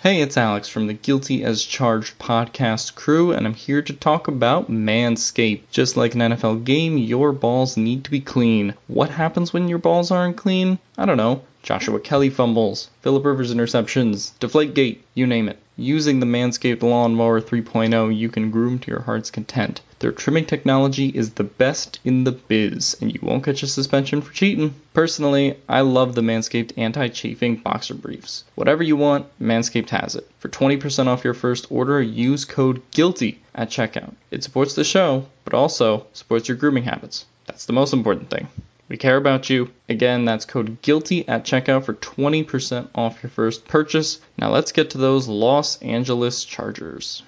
[0.00, 4.28] Hey, it's Alex from the Guilty as Charged podcast crew, and I'm here to talk
[4.28, 5.62] about Manscaped.
[5.72, 8.74] Just like an NFL game, your balls need to be clean.
[8.86, 10.78] What happens when your balls aren't clean?
[10.96, 11.42] I don't know.
[11.64, 15.58] Joshua Kelly fumbles, Philip Rivers interceptions, Deflategate, you name it.
[15.76, 19.80] Using the Manscaped Lawnmower 3.0, you can groom to your heart's content.
[20.00, 24.22] Their trimming technology is the best in the biz, and you won't catch a suspension
[24.22, 24.76] for cheating.
[24.94, 28.44] Personally, I love the Manscaped anti-chafing boxer briefs.
[28.54, 30.30] Whatever you want, Manscaped has it.
[30.38, 34.14] For 20% off your first order, use code GUILTY at checkout.
[34.30, 37.26] It supports the show, but also supports your grooming habits.
[37.46, 38.46] That's the most important thing.
[38.88, 39.72] We care about you.
[39.88, 44.20] Again, that's code GUILTY at checkout for 20% off your first purchase.
[44.38, 47.24] Now let's get to those Los Angeles Chargers.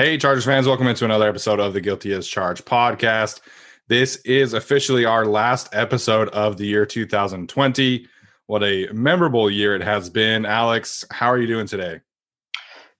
[0.00, 3.42] Hey, Chargers fans, welcome into another episode of the Guilty as Charged podcast.
[3.88, 8.06] This is officially our last episode of the year 2020.
[8.46, 10.46] What a memorable year it has been.
[10.46, 12.00] Alex, how are you doing today?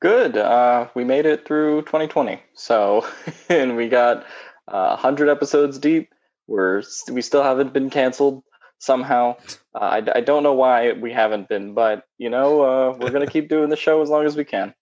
[0.02, 0.36] Good.
[0.36, 2.38] Uh, we made it through 2020.
[2.52, 3.06] So,
[3.48, 4.26] and we got
[4.68, 6.12] uh, 100 episodes deep.
[6.48, 8.44] We're we still haven't been canceled
[8.78, 9.36] somehow.
[9.74, 13.26] Uh, I, I don't know why we haven't been, but you know, uh, we're gonna
[13.38, 14.74] keep doing the show as long as we can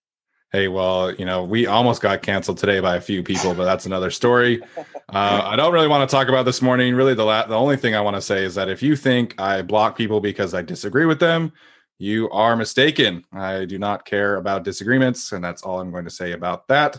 [0.53, 3.87] hey, well, you know, we almost got canceled today by a few people, but that's
[3.87, 4.63] another story.
[5.11, 6.95] Uh, I don't really want to talk about this morning.
[6.95, 9.39] Really, the la- the only thing I want to say is that if you think
[9.41, 11.53] I block people because I disagree with them,
[11.99, 13.25] you are mistaken.
[13.33, 16.99] I do not care about disagreements, and that's all I'm going to say about that.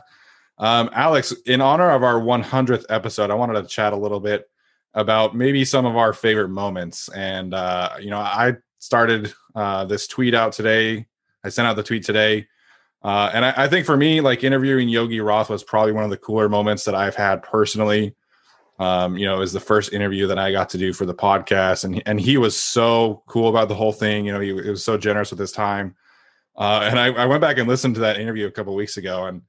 [0.57, 4.49] Um, Alex, in honor of our 100th episode, I wanted to chat a little bit
[4.93, 7.09] about maybe some of our favorite moments.
[7.09, 11.07] And uh, you know, I started uh, this tweet out today.
[11.43, 12.47] I sent out the tweet today
[13.01, 16.09] uh, and I, I, think for me, like interviewing Yogi Roth was probably one of
[16.09, 18.13] the cooler moments that I've had personally.
[18.77, 21.13] Um, you know, it was the first interview that I got to do for the
[21.13, 24.25] podcast, and and he was so cool about the whole thing.
[24.25, 25.95] You know, he, he was so generous with his time.
[26.57, 29.27] Uh, and I, I, went back and listened to that interview a couple weeks ago,
[29.27, 29.44] and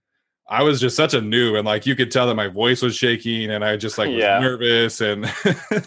[0.48, 2.94] I was just such a noob, and like you could tell that my voice was
[2.96, 4.38] shaking, and I just like was yeah.
[4.38, 5.32] nervous, and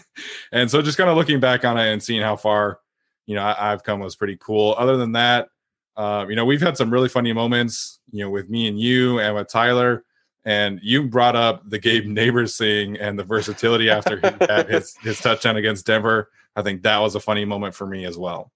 [0.52, 2.78] and so just kind of looking back on it and seeing how far
[3.24, 4.74] you know I, I've come was pretty cool.
[4.76, 5.48] Other than that,
[5.96, 9.20] uh, you know, we've had some really funny moments, you know, with me and you
[9.20, 10.04] and with Tyler.
[10.46, 14.94] And you brought up the Gabe Nabers thing and the versatility after he had his,
[14.96, 16.30] his touchdown against Denver.
[16.54, 18.52] I think that was a funny moment for me as well.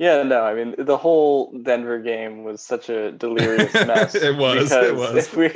[0.00, 4.14] Yeah, no, I mean the whole Denver game was such a delirious mess.
[4.14, 4.72] it was.
[4.72, 5.30] It was.
[5.36, 5.52] We,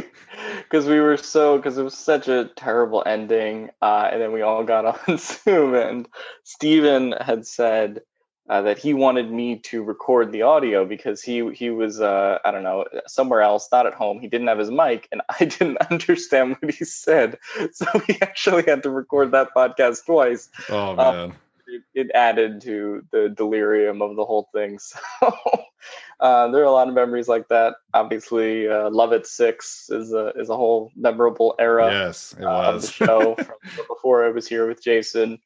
[0.59, 4.43] because we were so because it was such a terrible ending, uh, and then we
[4.43, 6.07] all got on Zoom, and
[6.43, 8.03] Steven had said
[8.49, 12.51] uh, that he wanted me to record the audio because he he was uh, I
[12.51, 14.21] don't know somewhere else, not at home.
[14.21, 17.39] He didn't have his mic, and I didn't understand what he said,
[17.73, 20.49] so he actually had to record that podcast twice.
[20.69, 21.33] Oh Um, man.
[21.67, 24.79] it, it added to the delirium of the whole thing.
[26.21, 27.75] So uh, there are a lot of memories like that.
[27.93, 32.49] Obviously, uh, Love It Six is a is a whole memorable era yes, it uh,
[32.49, 32.91] of the was.
[32.91, 33.57] show from
[33.89, 35.39] before I was here with Jason.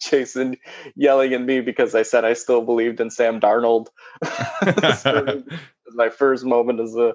[0.00, 0.56] Jason
[0.94, 3.88] yelling at me because I said I still believed in Sam Darnold.
[4.98, 5.42] So
[5.94, 7.14] my first moment as a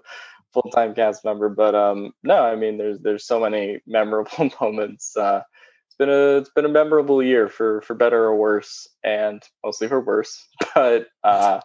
[0.56, 1.50] full time cast member.
[1.50, 5.16] But um, no, I mean, there's there's so many memorable moments.
[5.16, 5.44] Uh,
[5.88, 9.88] it's been a it's been a memorable year for for better or worse, and mostly
[9.88, 10.44] for worse.
[10.74, 11.60] But uh,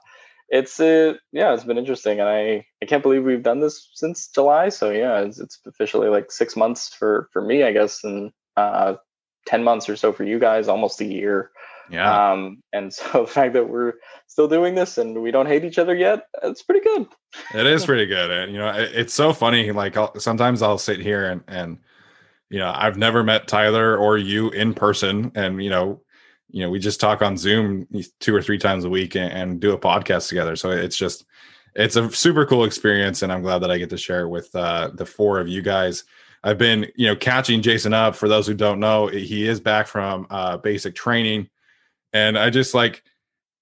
[0.49, 4.29] it's uh, yeah, it's been interesting, and I I can't believe we've done this since
[4.29, 4.69] July.
[4.69, 8.95] So yeah, it's, it's officially like six months for for me, I guess, and uh,
[9.47, 11.51] ten months or so for you guys, almost a year.
[11.91, 12.33] yeah.
[12.33, 13.95] Um, and so the fact that we're
[14.27, 17.07] still doing this and we don't hate each other yet, it's pretty good.
[17.55, 19.73] It is pretty good, and you know, it, it's so funny.
[19.73, 21.79] Like I'll, sometimes I'll sit here and and
[22.51, 26.03] you know, I've never met Tyler or you in person, and you know,
[26.51, 27.87] you know, we just talk on Zoom
[28.19, 30.57] two or three times a week and, and do a podcast together.
[30.57, 31.25] So it's just
[31.77, 34.55] it's a super cool experience, and I'm glad that I get to share it with
[34.55, 36.05] uh, the four of you guys.
[36.43, 38.17] I've been, you know, catching Jason up.
[38.17, 41.49] For those who don't know, he is back from uh, basic training,
[42.13, 43.03] and I just like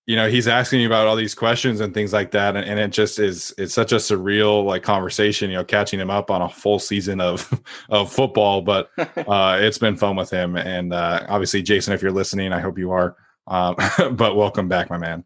[0.08, 2.56] you know he's asking me about all these questions and things like that.
[2.56, 6.08] And, and it just is it's such a surreal like conversation you know catching him
[6.10, 8.62] up on a full season of of football.
[8.62, 10.56] But uh it's been fun with him.
[10.56, 13.16] And uh obviously jason if you're listening i hope you are
[13.46, 13.76] um
[14.16, 15.24] but welcome back my man.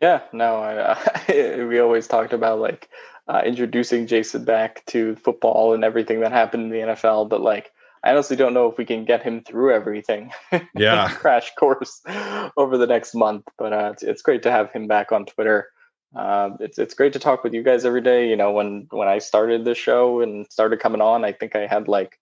[0.00, 0.92] Yeah, no, I,
[1.28, 2.90] I, we always talked about like
[3.28, 7.72] uh, introducing Jason back to football and everything that happened in the NFL, but like
[8.04, 10.32] I honestly don't know if we can get him through everything.
[10.74, 11.08] Yeah.
[11.14, 12.02] crash course
[12.56, 15.68] over the next month, but uh, it's it's great to have him back on Twitter.
[16.14, 18.28] Uh, it's it's great to talk with you guys every day.
[18.28, 21.66] You know, when when I started the show and started coming on, I think I
[21.66, 22.18] had like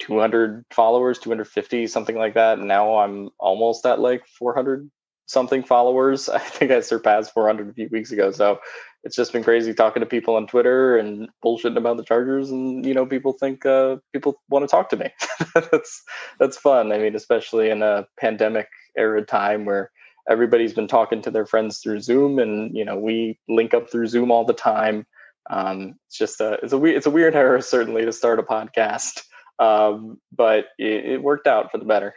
[0.00, 2.58] 200 followers, 250, something like that.
[2.58, 4.90] And now I'm almost at like 400
[5.26, 6.28] something followers.
[6.28, 8.30] I think I surpassed 400 a few weeks ago.
[8.30, 8.60] So
[9.06, 12.50] it's just been crazy talking to people on Twitter and bullshitting about the Chargers.
[12.50, 15.10] And, you know, people think uh, people want to talk to me.
[15.54, 16.02] that's,
[16.40, 16.90] that's fun.
[16.90, 18.66] I mean, especially in a pandemic
[18.98, 19.92] era time where
[20.28, 24.08] everybody's been talking to their friends through Zoom and, you know, we link up through
[24.08, 25.06] Zoom all the time.
[25.50, 28.42] Um, it's just a, it's a weird, it's a weird era certainly to start a
[28.42, 29.22] podcast.
[29.60, 32.12] Um, but it, it worked out for the better.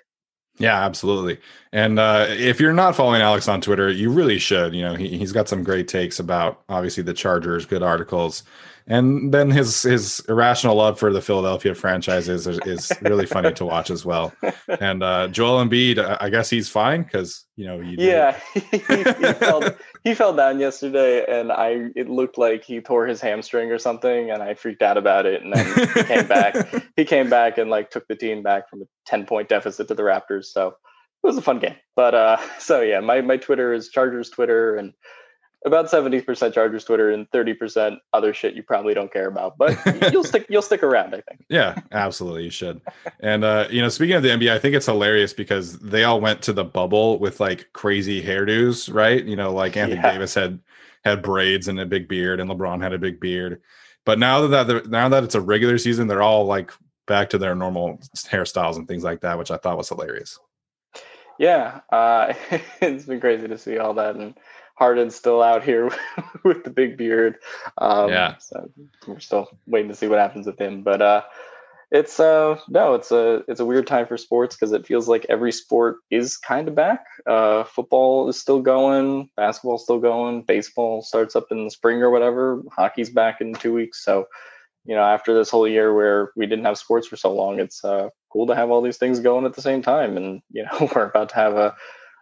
[0.59, 1.39] Yeah, absolutely.
[1.71, 4.73] And uh, if you're not following Alex on Twitter, you really should.
[4.73, 8.43] You know, he, he's got some great takes about obviously the Chargers, good articles,
[8.89, 13.65] and then his his irrational love for the Philadelphia franchise is, is really funny to
[13.65, 14.33] watch as well.
[14.81, 18.59] And uh, Joel Embiid, I- I guess he's fine because you know, he, Yeah, he,
[18.59, 19.03] he,
[19.33, 19.63] fell,
[20.03, 24.31] he fell down yesterday, and I it looked like he tore his hamstring or something,
[24.31, 25.43] and I freaked out about it.
[25.43, 25.65] And then
[25.95, 26.55] he came back.
[26.95, 29.95] He came back and like took the team back from a ten point deficit to
[29.95, 30.45] the Raptors.
[30.45, 31.75] So it was a fun game.
[31.95, 34.93] But uh, so yeah, my my Twitter is Chargers Twitter, and
[35.65, 39.57] about seventy percent Chargers Twitter and thirty percent other shit you probably don't care about.
[39.57, 39.77] But
[40.11, 41.45] you'll stick you'll stick around, I think.
[41.49, 42.43] Yeah, absolutely.
[42.45, 42.81] You should.
[43.19, 46.21] And uh, you know, speaking of the NBA, I think it's hilarious because they all
[46.21, 49.23] went to the bubble with like crazy hairdos, right?
[49.23, 50.13] You know, like Anthony Yeah.
[50.13, 50.59] Davis had
[51.03, 53.61] had braids and a big beard, and LeBron had a big beard.
[54.05, 56.71] But now that now that it's a regular season, they're all like
[57.07, 60.39] back to their normal hairstyles and things like that, which I thought was hilarious.
[61.37, 62.33] Yeah, uh,
[62.81, 64.35] it's been crazy to see all that, and
[64.79, 65.91] Harden's still out here
[66.43, 67.35] with the big beard.
[67.77, 68.37] Um, Yeah.
[68.37, 68.71] so
[69.05, 70.83] we're still waiting to see what happens with him.
[70.83, 71.23] But uh,
[71.91, 75.25] it's uh, no, it's a it's a weird time for sports because it feels like
[75.27, 77.03] every sport is kind of back.
[77.27, 82.09] Uh, football is still going, basketball's still going, baseball starts up in the spring or
[82.09, 82.61] whatever.
[82.71, 84.27] Hockey's back in two weeks, so
[84.85, 87.83] you know after this whole year where we didn't have sports for so long, it's
[87.83, 90.15] uh, cool to have all these things going at the same time.
[90.15, 91.75] And you know we're about to have a,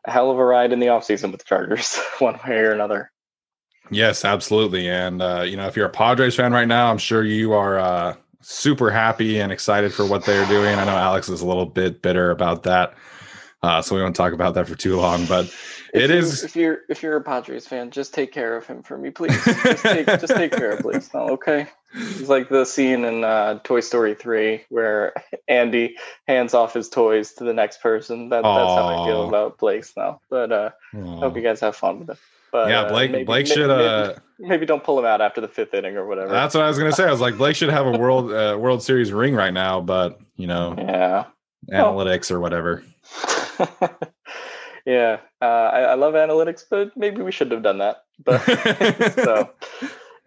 [0.07, 3.11] a hell of a ride in the offseason with the Chargers, one way or another.
[3.91, 4.89] Yes, absolutely.
[4.89, 7.79] And uh, you know, if you're a Padres fan right now, I'm sure you are
[7.79, 10.75] uh, super happy and excited for what they're doing.
[10.75, 12.95] I know Alex is a little bit bitter about that,
[13.61, 15.25] uh, so we won't talk about that for too long.
[15.25, 15.53] But
[15.93, 18.97] it is If you're if you're a Padres fan, just take care of him for
[18.97, 19.43] me, please.
[19.45, 21.09] Just take just take care, please.
[21.13, 21.67] No, okay.
[21.93, 25.13] It's like the scene in uh, Toy Story three where
[25.47, 25.95] Andy
[26.27, 28.29] hands off his toys to the next person.
[28.29, 30.21] That, that's how I feel about Blake now.
[30.29, 32.17] But uh, I hope you guys have fun with it.
[32.51, 33.11] But yeah, uh, Blake.
[33.11, 33.67] maybe- Blake should.
[33.67, 36.31] maybe- Uh, maybe don't pull him out after the fifth inning or whatever.
[36.31, 37.05] that's what I was gonna say.
[37.05, 40.19] I was like, Blake should have a world uh, World Series ring right now, but
[40.35, 41.25] you know, yeah.
[41.71, 42.83] analytics or whatever.
[44.85, 48.03] yeah, uh, I, I, love analytics, but maybe we shouldn't have done that.
[48.23, 48.39] But
[49.15, 49.49] so,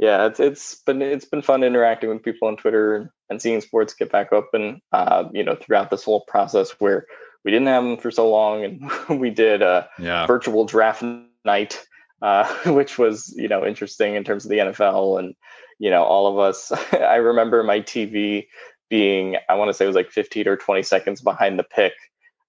[0.00, 3.92] yeah, it's it's been it's been fun interacting with people on Twitter and seeing sports
[3.92, 4.80] get back open.
[4.92, 7.04] uh, you know throughout this whole process where
[7.44, 8.90] we didn't have them for so long, and
[9.20, 10.26] we did a yeah.
[10.26, 11.04] virtual draft
[11.44, 11.84] night,
[12.22, 15.34] uh, which was you know interesting in terms of the NFL and
[15.78, 16.72] you know all of us.
[16.94, 18.46] I remember my TV
[18.88, 21.92] being I want to say it was like 15 or 20 seconds behind the pick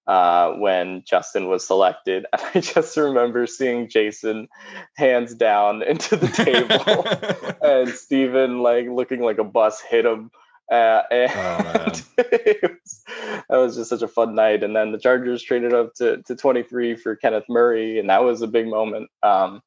[0.06, 2.26] uh, when Justin was selected.
[2.32, 4.48] And I just remember seeing Jason
[4.96, 10.30] hands down into the table and Steven like looking like a bus hit him.
[10.70, 11.84] Uh, and oh,
[12.16, 14.62] was, that was just such a fun night.
[14.62, 18.40] And then the Chargers traded up to, to 23 for Kenneth Murray, and that was
[18.40, 19.10] a big moment.
[19.22, 19.60] Um,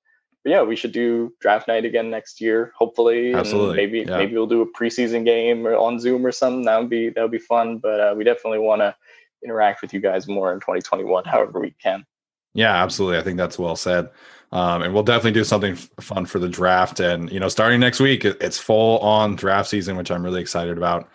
[0.43, 3.33] but yeah, we should do draft night again next year, hopefully.
[3.33, 3.69] Absolutely.
[3.69, 4.17] And maybe yeah.
[4.17, 6.65] maybe we'll do a preseason game or on Zoom or something.
[6.65, 7.79] That would be that would be fun.
[7.79, 8.95] But uh, we definitely want to
[9.43, 12.05] interact with you guys more in 2021, however we can.
[12.53, 13.17] Yeah, absolutely.
[13.17, 14.09] I think that's well said.
[14.51, 16.99] Um, and we'll definitely do something f- fun for the draft.
[17.01, 20.77] And you know, starting next week, it's full on draft season, which I'm really excited
[20.77, 21.09] about.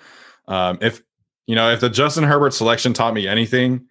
[0.47, 1.03] Um, if
[1.47, 3.87] you know, if the Justin Herbert selection taught me anything,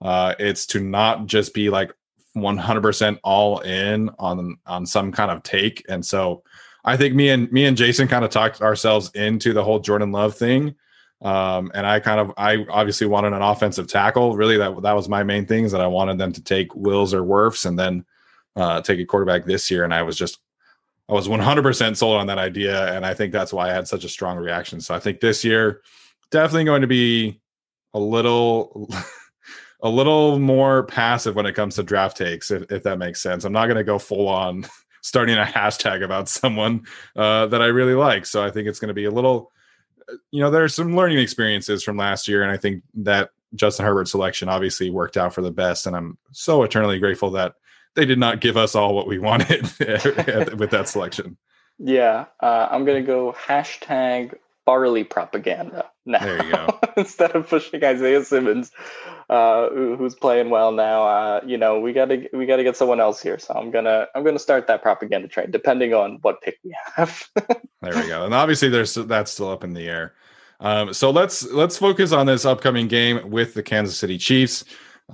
[0.00, 1.92] uh, it's to not just be like
[2.36, 5.84] 100% all in on on some kind of take.
[5.88, 6.42] And so,
[6.84, 10.12] I think me and me and Jason kind of talked ourselves into the whole Jordan
[10.12, 10.74] Love thing.
[11.22, 14.36] Um, and I kind of, I obviously wanted an offensive tackle.
[14.36, 17.14] Really, that that was my main thing is that I wanted them to take Wills
[17.14, 18.04] or Wirfs and then
[18.56, 19.84] uh, take a quarterback this year.
[19.84, 20.38] And I was just,
[21.08, 24.04] I was 100% sold on that idea, and I think that's why I had such
[24.04, 24.80] a strong reaction.
[24.80, 25.82] So I think this year,
[26.30, 27.40] definitely going to be
[27.92, 28.90] a little.
[29.82, 33.44] a little more passive when it comes to draft takes, if, if that makes sense.
[33.44, 34.66] I'm not going to go full on
[35.02, 38.24] starting a hashtag about someone uh, that I really like.
[38.24, 39.52] So I think it's going to be a little
[40.30, 43.86] you know, there are some learning experiences from last year, and I think that Justin
[43.86, 45.86] Herbert selection obviously worked out for the best.
[45.86, 47.54] And I'm so eternally grateful that
[47.94, 49.62] they did not give us all what we wanted
[50.58, 51.36] with that selection.
[51.78, 54.34] Yeah, uh, I'm gonna go hashtag
[54.66, 56.20] Farley propaganda now.
[56.20, 56.78] There you go.
[56.96, 58.70] Instead of pushing Isaiah Simmons,
[59.28, 63.20] uh, who's playing well now, uh, you know, we gotta we gotta get someone else
[63.20, 63.38] here.
[63.38, 67.28] So I'm gonna I'm gonna start that propaganda train, depending on what pick we have.
[67.36, 68.24] there we go.
[68.24, 70.14] And obviously, there's that's still up in the air.
[70.60, 74.64] Um, so let's let's focus on this upcoming game with the Kansas City Chiefs,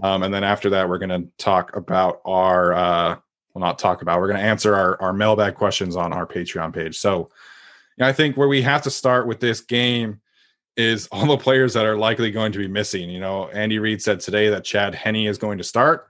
[0.02, 3.16] um, and then after that, we're gonna talk about our uh,
[3.54, 4.20] well, not talk about.
[4.20, 6.98] We're gonna answer our our mailbag questions on our Patreon page.
[6.98, 7.30] So
[8.00, 10.20] I think where we have to start with this game
[10.76, 13.10] is all the players that are likely going to be missing.
[13.10, 16.08] You know, Andy Reid said today that Chad Henne is going to start.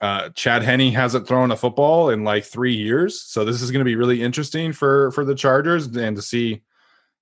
[0.00, 3.80] Uh, Chad Henne hasn't thrown a football in like three years, so this is going
[3.80, 6.62] to be really interesting for for the Chargers and to see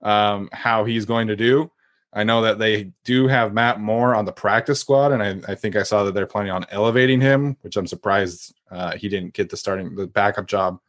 [0.03, 1.71] um, how he's going to do.
[2.13, 5.55] I know that they do have Matt Moore on the practice squad, and I, I
[5.55, 9.35] think I saw that they're planning on elevating him, which I'm surprised uh, he didn't
[9.35, 10.81] get the starting the backup job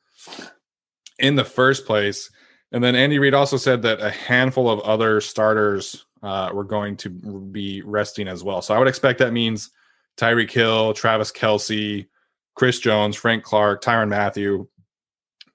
[1.20, 2.32] in the first place.
[2.72, 6.96] And then Andy Reid also said that a handful of other starters uh, were going
[6.98, 8.62] to be resting as well.
[8.62, 9.72] So I would expect that means
[10.18, 12.08] Tyreek Hill, Travis Kelce,
[12.56, 14.68] Chris Jones, Frank Clark, Tyrann Mathieu,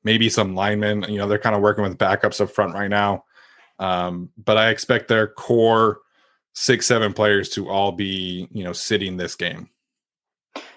[0.05, 1.05] maybe some linemen.
[1.09, 3.25] You know, they're kind of working with backups up front right now.
[3.79, 6.01] Um, but I expect their core
[6.55, 9.69] six, seven players to all be, you know, sitting this game.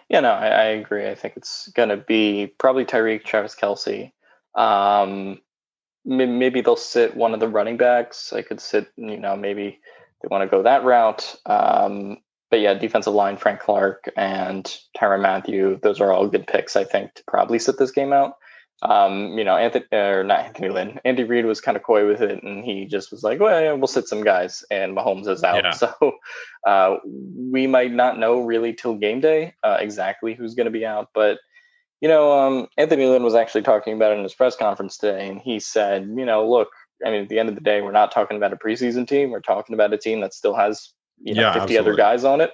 [0.09, 1.07] Yeah, no, I, I agree.
[1.07, 4.11] I think it's going to be probably Tyreek, Travis Kelce.
[4.55, 5.39] Um,
[6.05, 8.33] maybe they'll sit one of the running backs.
[8.33, 9.79] I could sit, you know, maybe
[10.21, 11.35] they want to go that route.
[11.45, 12.17] Um,
[12.49, 14.65] but yeah, defensive line, Frank Clark and
[14.97, 18.33] Tyrann Mathieu, those are all good picks, I think, to probably sit this game out.
[18.81, 22.21] Um, you know, Anthony or not Anthony Lynn, Andy Reid was kind of coy with
[22.21, 25.43] it, and he just was like, "Well, yeah, we'll sit some guys," and Mahomes is
[25.43, 25.63] out.
[25.63, 25.73] Yeah.
[25.75, 26.13] So
[26.65, 30.85] uh, we might not know really till game day uh, exactly who's going to be
[30.85, 31.39] out, but
[32.01, 35.27] you know, um, Anthony Lynn was actually talking about it in his press conference today,
[35.27, 36.69] and he said, you know, look,
[37.05, 39.31] I mean, at the end of the day, we're not talking about a preseason team.
[39.31, 41.77] We're talking about a team that still has, you know, yeah, 50 absolutely.
[41.77, 42.51] other guys on it.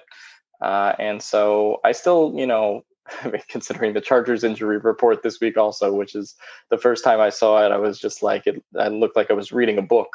[0.60, 2.82] Uh, and so I still, you know,
[3.48, 6.34] considering the Chargers injury report this week also, which is
[6.70, 9.34] the first time I saw it, I was just like, it, I looked like I
[9.34, 10.08] was reading a book.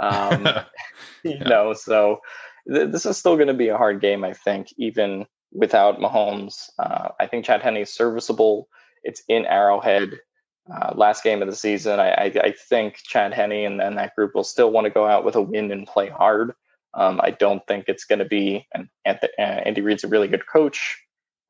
[0.00, 0.64] Um, yeah.
[1.24, 2.20] You know, so
[2.70, 6.70] th- this is still going to be a hard game, I think, even without Mahomes.
[6.78, 8.68] Uh, I think Chad Henne is serviceable.
[9.02, 10.20] It's in Arrowhead.
[10.72, 14.16] Uh, last game of the season, I, I, I think Chad Henne and then that
[14.16, 16.54] group will still want to go out with a win and play hard.
[16.92, 18.88] Um, I don't think it's going to be, and
[19.38, 20.98] Andy Reid's a really good coach.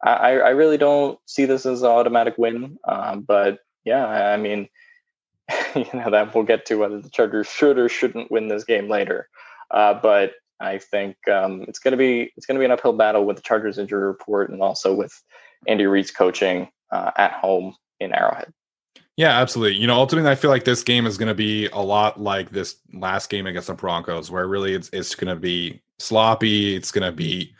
[0.03, 2.79] I, I really don't see this as an automatic win.
[2.87, 4.69] Um, but yeah, I mean,
[5.75, 8.89] you know, that we'll get to whether the Chargers should or shouldn't win this game
[8.89, 9.29] later.
[9.71, 12.93] Uh, but I think um, it's going to be it's going to be an uphill
[12.93, 15.13] battle with the Chargers injury report and also with
[15.67, 18.53] Andy Reid's coaching uh, at home in Arrowhead.
[19.17, 19.79] Yeah, absolutely.
[19.79, 22.51] You know, ultimately, I feel like this game is going to be a lot like
[22.51, 26.77] this last game against the Broncos, where really it's it's going to be sloppy.
[26.77, 27.55] It's going to be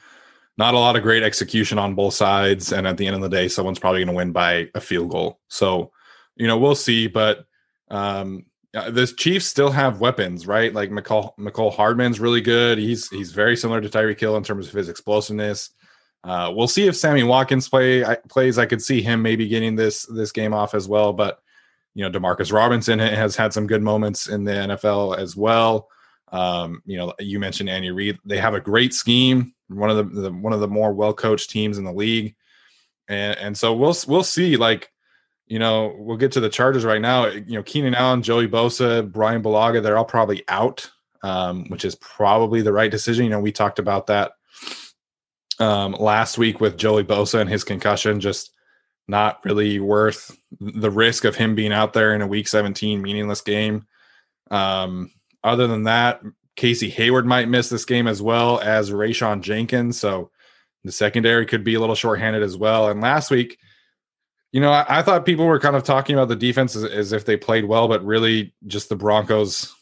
[0.59, 3.29] not a lot of great execution on both sides, and at the end of the
[3.31, 5.41] day, someone's probably going to win by a field goal.
[5.49, 5.93] So,
[6.37, 7.07] you know, we'll see.
[7.07, 7.47] But
[7.91, 8.45] um,
[8.91, 10.73] the Chiefs still have weapons, right?
[10.73, 12.79] Like Mecole Mecole Hardman's really good.
[12.79, 15.71] He's he's very similar to Tyreek Hill in terms of his explosiveness.
[16.25, 18.59] Uh, we'll see if Sammy Watkins play I, plays.
[18.59, 21.13] I could see him maybe getting this this game off as well.
[21.13, 21.41] But
[21.95, 25.89] you know, Demarcus Robinson has had some good moments in the NFL as well.
[26.33, 28.19] Um, you know, you mentioned Andy Reid.
[28.25, 29.55] They have a great scheme.
[29.69, 32.35] One of the, the one of the more well coached teams in the league,
[33.09, 34.57] and and so we'll we'll see.
[34.57, 34.91] Like,
[35.47, 37.27] you know, we'll get to the Chargers right now.
[37.27, 40.91] You know, Keenan Allen, Joey Bosa, Brian Bulaga, they're all probably out,
[41.23, 43.25] um, which is probably the right decision.
[43.25, 44.33] You know, we talked about that
[45.59, 48.53] um, last week with Joey Bosa and his concussion, just
[49.09, 53.41] not really worth the risk of him being out there in a week 17 meaningless
[53.41, 53.87] game.
[54.51, 55.13] Um,
[55.45, 56.23] other than that,
[56.57, 60.01] Casey Hayward might miss this game as well as Rayshawn Jenkins.
[60.01, 60.31] So
[60.83, 62.89] the secondary could be a little shorthanded as well.
[62.89, 63.59] And last week,
[64.53, 67.13] you know, I, I thought people were kind of talking about the defense as, as
[67.13, 69.75] if they played well, but really just the Broncos,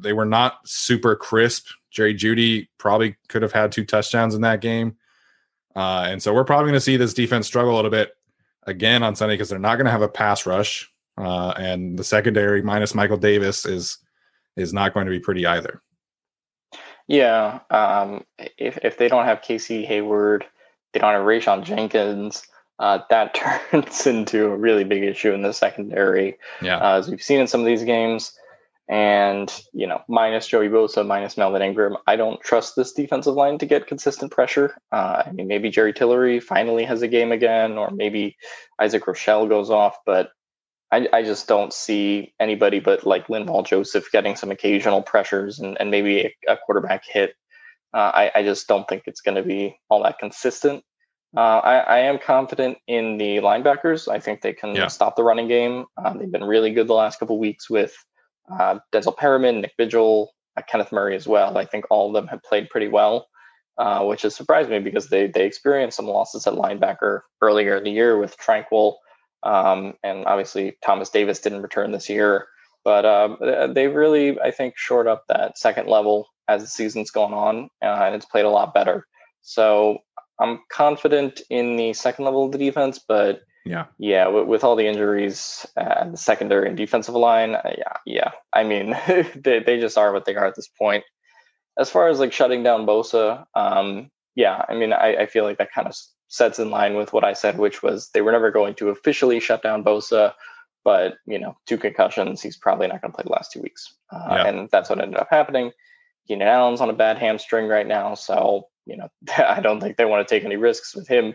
[0.00, 1.66] they were not super crisp.
[1.90, 4.96] Jerry Jeudy probably could have had two touchdowns in that game.
[5.76, 8.16] Uh, and so we're probably going to see this defense struggle a little bit
[8.64, 10.90] again on Sunday because they're not going to have a pass rush.
[11.16, 13.98] Uh, and the secondary minus Michael Davis is
[14.56, 15.80] is not going to be pretty either.
[17.06, 18.24] Yeah, um,
[18.58, 20.44] if if they don't have Casey Hayward,
[20.92, 22.46] they don't have Rayshawn Jenkins.
[22.78, 23.34] Uh, that
[23.72, 26.36] turns into a really big issue in the secondary.
[26.60, 28.32] Yeah, uh, as we've seen in some of these games,
[28.88, 33.58] and you know, minus Joey Bosa, minus Melvin Ingram, I don't trust this defensive line
[33.58, 34.76] to get consistent pressure.
[34.92, 38.36] Uh, I mean, maybe Jerry Tillery finally has a game again, or maybe
[38.80, 40.30] Isaac Rochell goes off, but
[40.94, 45.76] I, I just don't see anybody but like Linval Joseph getting some occasional pressures and,
[45.80, 47.34] and maybe a, a quarterback hit.
[47.92, 50.84] Uh, I, I just don't think it's going to be all that consistent.
[51.36, 54.06] Uh, I, I, am confident in the linebackers.
[54.08, 54.86] I think they can yeah.
[54.86, 55.86] stop the running game.
[55.96, 57.92] Uh, they've been really good the last couple weeks with
[58.52, 61.58] uh, Denzel Perryman, Nick Vigil, uh, Kenneth Murray as well.
[61.58, 63.26] I think all of them have played pretty well,
[63.78, 67.84] uh, which has surprised me because they they experienced some losses at linebacker earlier in
[67.84, 68.94] the year with Tranquill,
[69.42, 72.46] um, and obviously Thomas Davis didn't return this year.
[72.84, 73.38] But um,
[73.74, 78.04] they really, I think, shored up that second level as the season's gone on, uh,
[78.04, 79.06] and it's played a lot better.
[79.40, 79.98] So
[80.38, 83.86] I'm confident in the second level of the defense, but yeah.
[83.98, 84.28] Yeah.
[84.28, 87.96] With, with all the injuries and the secondary and defensive line, uh, yeah.
[88.04, 88.30] Yeah.
[88.52, 88.96] I mean,
[89.34, 91.04] they, they just are what they are at this point.
[91.78, 95.58] As far as like shutting down Bosa, um, yeah, I mean, I, I feel like
[95.58, 95.94] that kind of
[96.28, 99.40] sets in line with what I said, which was they were never going to officially
[99.40, 100.34] shut down Bosa,
[100.84, 103.94] but you know, two concussions, he's probably not going to play the last two weeks,
[104.12, 104.46] uh, yeah.
[104.46, 105.72] and that's what ended up happening.
[106.26, 110.04] Keenan Allen's on a bad hamstring right now, so you know, I don't think they
[110.04, 111.34] want to take any risks with him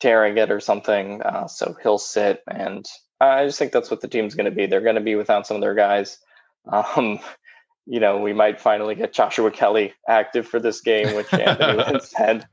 [0.00, 1.22] tearing it or something.
[1.22, 2.86] Uh, so he'll sit, and
[3.20, 4.66] I just think that's what the team's going to be.
[4.66, 6.18] They're going to be without some of their guys.
[6.70, 7.20] Um,
[7.86, 12.46] you know, we might finally get Joshua Kelly active for this game, which Anthony said.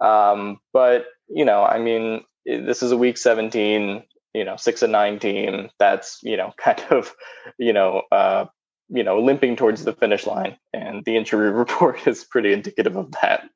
[0.00, 4.02] Um, but you know, I mean, this is a week 17.
[4.32, 5.68] You know, six and nine team.
[5.78, 7.14] That's you know, kind of,
[7.58, 8.46] you know, uh,
[8.88, 13.12] you know, limping towards the finish line, and the injury report is pretty indicative of
[13.22, 13.48] that.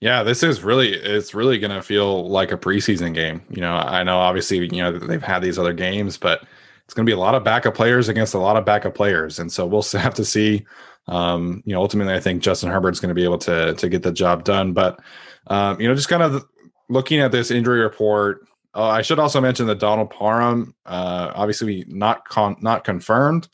[0.00, 3.42] Yeah, this is really it's really going to feel like a preseason game.
[3.50, 6.42] You know, I know obviously, you know, they've had these other games, but
[6.84, 9.38] it's going to be a lot of backup players against a lot of backup players.
[9.38, 10.64] And so we'll have to see
[11.08, 14.02] um, you know, ultimately I think Justin Herbert's going to be able to to get
[14.02, 15.00] the job done, but
[15.48, 16.44] um, you know, just kind of
[16.90, 21.84] looking at this injury report, uh, I should also mention that Donald Parham uh, obviously
[21.88, 23.48] not con- not confirmed.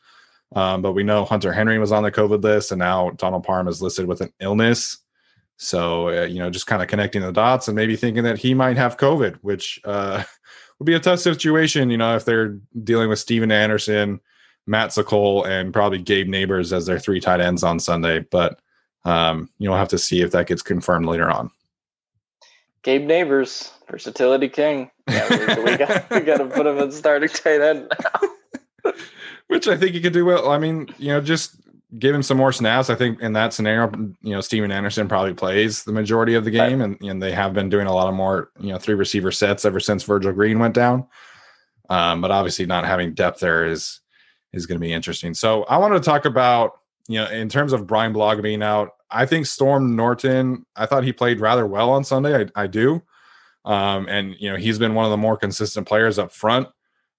[0.57, 3.67] Um, but we know Hunter Henry was on the COVID list, and now Donald Parham
[3.67, 4.99] is listed with an illness.
[5.57, 8.55] So, uh, you know, just kind of connecting the dots and maybe thinking that he
[8.55, 10.23] might have COVID, which uh,
[10.79, 14.21] would be a tough situation, you know, if they're dealing with Stephen Anderson,
[14.67, 18.21] Matt Sokol, and probably Gabe Nabers as their three tight ends on Sunday.
[18.31, 18.61] But,
[19.05, 21.51] um, you know, we'll have to see if that gets confirmed later on.
[22.83, 24.91] Gabe Nabers, versatility king.
[25.09, 28.93] Yeah, we, we got we got to put him in starting tight end now.
[29.49, 30.51] Which I think he could do well.
[30.51, 31.57] I mean, you know, just
[31.99, 32.91] give him some more snaps.
[32.91, 33.91] I think in that scenario,
[34.23, 37.55] you know, Stephen Anderson probably plays the majority of the game, and, and they have
[37.55, 40.59] been doing a lot of more, you know, three receiver sets ever since Virgil Green
[40.59, 41.07] went down.
[41.91, 44.01] Um, but obviously, not having depth there is
[44.53, 45.35] is going to be interesting.
[45.35, 46.79] So I wanted to talk about,
[47.09, 48.91] you know, in terms of Brian Bulaga being out.
[49.11, 50.67] I think Storm Norton.
[50.75, 52.45] I thought he played rather well on Sunday.
[52.57, 53.03] I, I do.
[53.65, 56.69] Um, and you know, he's been one of the more consistent players up front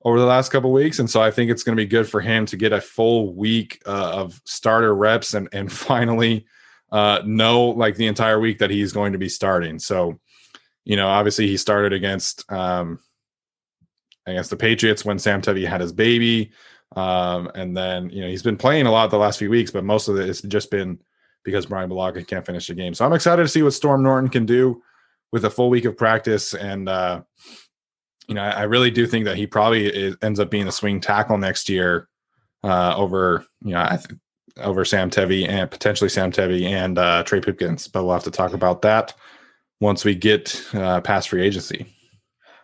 [0.05, 2.21] over the last couple weeks, and so I think it's going to be good for
[2.21, 6.45] him to get a full week uh, of starter reps and and finally
[6.91, 9.79] uh, know like the entire week that he's going to be starting.
[9.79, 10.19] So,
[10.85, 12.99] you know, obviously he started against um,
[14.27, 16.51] against the Patriots when Sam Tevi had his baby,
[16.95, 19.83] um, and then you know he's been playing a lot the last few weeks, but
[19.83, 20.99] most of it has just been
[21.43, 22.93] because Brian Bulaga can't finish the game.
[22.93, 24.83] So I'm excited to see what Storm Norton can do
[25.31, 26.87] with a full week of practice and.
[26.87, 27.21] Uh,
[28.27, 30.71] you know, I, I really do think that he probably is, ends up being a
[30.71, 32.07] swing tackle next year
[32.63, 34.19] uh, over, you know, I th-
[34.57, 37.87] over Sam Tevi and potentially Sam Tevi and uh, Trey Pipkins.
[37.87, 39.13] But we'll have to talk about that
[39.79, 41.85] once we get uh, past free agency.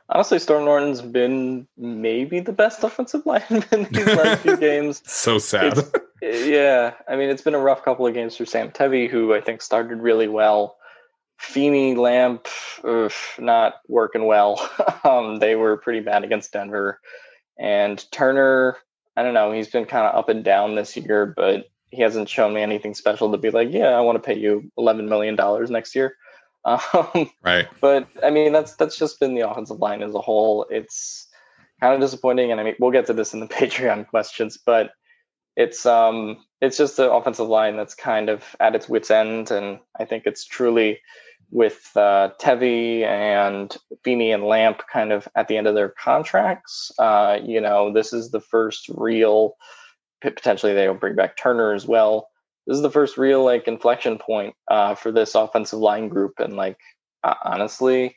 [0.10, 5.02] Honestly, Storm Norton's been maybe the best offensive lineman in these last few games.
[5.06, 5.78] so sad.
[6.22, 9.34] It's, yeah, I mean, it's been a rough couple of games for Sam Tevi, who
[9.34, 10.78] I think started really well.
[11.42, 12.48] Feeney Lamp
[12.84, 14.70] ugh, not working well.
[15.04, 17.00] um, they were pretty bad against Denver.
[17.60, 18.78] And Turner,
[19.18, 22.30] I don't know, he's been kind of up and down this year, but he hasn't
[22.30, 25.36] shown me anything special to be like, yeah, I want to pay you eleven million
[25.36, 26.16] dollars next year.
[26.64, 27.68] Um, right.
[27.82, 30.68] But I mean, that's that's just been the offensive line as a whole.
[30.70, 31.28] It's
[31.80, 34.92] kind of disappointing, and I mean, we'll get to this in the Patreon questions, but
[35.56, 39.80] it's um it's just the offensive line that's kind of at its wits end, and
[40.00, 41.00] I think it's truly
[41.52, 46.92] with uh, Tevi and Feeney and Lamp kind of at the end of their contracts.
[46.98, 49.56] Uh, you know, this is the first real,
[50.22, 52.30] potentially they'll bring back Turner as well.
[52.66, 56.40] This is the first real like inflection point uh, for this offensive line group.
[56.40, 56.78] And like,
[57.24, 58.16] honestly,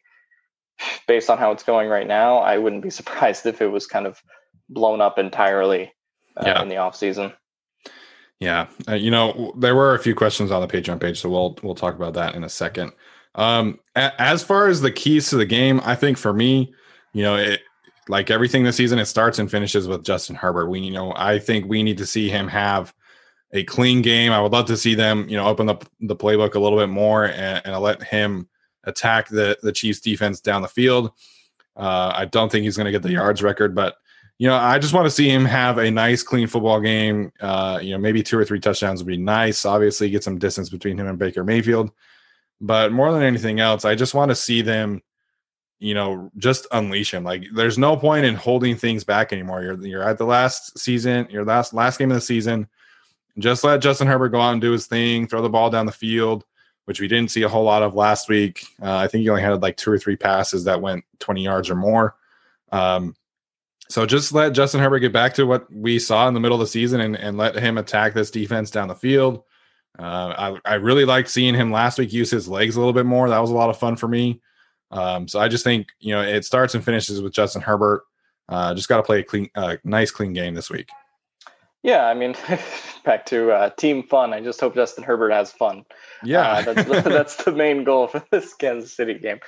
[1.09, 4.07] based on how it's going right now, I wouldn't be surprised if it was kind
[4.07, 4.23] of
[4.69, 5.93] blown up entirely
[6.37, 6.63] uh, yeah.
[6.63, 7.33] in the off season.
[8.41, 11.57] Yeah, uh, you know, there were a few questions on the Patreon page, so we'll
[11.63, 12.93] we'll talk about that in a second.
[13.35, 16.75] Um, a- as far as the keys to the game, I think for me,
[17.13, 17.61] you know, it
[18.09, 20.69] like everything this season, it starts and finishes with Justin Herbert.
[20.69, 22.93] We, you know, I think we need to see him have
[23.53, 24.33] a clean game.
[24.33, 26.79] I would love to see them, you know, open up the, the playbook a little
[26.79, 28.49] bit more and, and let him
[28.85, 31.13] attack the the Chiefs defense down the field.
[31.77, 33.97] Uh, I don't think he's going to get the yards record, but
[34.39, 37.33] you know, I just want to see him have a nice, clean football game.
[37.41, 39.65] Uh, you know, maybe two or three touchdowns would be nice.
[39.65, 41.91] Obviously, get some distance between him and Baker Mayfield.
[42.65, 45.03] But more than anything else, I just want to see them,
[45.81, 47.23] you know, just unleash him.
[47.23, 49.63] Like there's no point in holding things back anymore.
[49.63, 52.67] You're you're at the last season, your last last game of the season.
[53.39, 55.93] Just let Justin Herbert go out and do his thing, throw the ball down the
[55.93, 56.47] field,
[56.87, 58.65] which we didn't see a whole lot of last week.
[58.81, 61.69] Uh, I think he only had like two or three passes that went 20 yards
[61.69, 62.15] or more.
[62.73, 63.15] Um,
[63.91, 66.61] so just let Justin Herbert get back to what we saw in the middle of
[66.61, 69.43] the season and, and let him attack this defense down the field.
[69.99, 73.07] Uh, I, I really liked seeing him last week use his legs a little bit
[73.07, 73.29] more.
[73.29, 74.41] That was a lot of fun for me.
[74.91, 78.03] Um, so I just think you know it starts and finishes with Justin Herbert.
[78.49, 80.89] Uh, just got to play a clean, uh, nice, clean game this week.
[81.83, 82.35] Yeah, I mean,
[83.05, 84.33] back to uh, team fun.
[84.33, 85.85] I just hope Justin Herbert has fun.
[86.23, 89.41] Yeah, uh, that's, the, that's the main goal for this Kansas City game.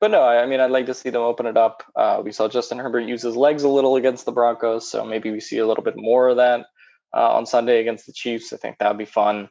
[0.00, 1.84] But no, I mean, I'd like to see them open it up.
[1.94, 5.30] Uh, we saw Justin Herbert use his legs a little against the Broncos, so maybe
[5.30, 6.66] we see a little bit more of that
[7.14, 8.52] uh, on Sunday against the Chiefs.
[8.52, 9.48] I think that would be fun.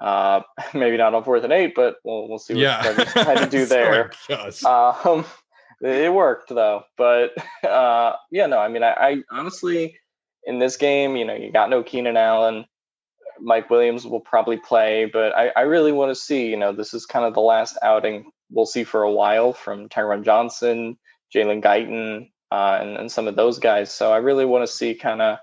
[0.00, 0.40] Uh,
[0.74, 2.92] maybe not on fourth and eight, but we'll we'll see what yeah.
[2.92, 4.12] they had to do there.
[4.64, 5.24] um,
[5.80, 7.32] it worked though, but
[7.68, 9.96] uh, yeah, no, I mean, I, I, honestly,
[10.44, 12.64] in this game, you know, you got no Keenan Allen.
[13.40, 16.92] Mike Williams will probably play, but I, I really want to see, you know, this
[16.92, 20.98] is kind of the last outing we'll see for a while from Tyron Johnson,
[21.34, 23.92] Jalen Guyton, uh, and, and some of those guys.
[23.92, 25.38] So I really want to see kind of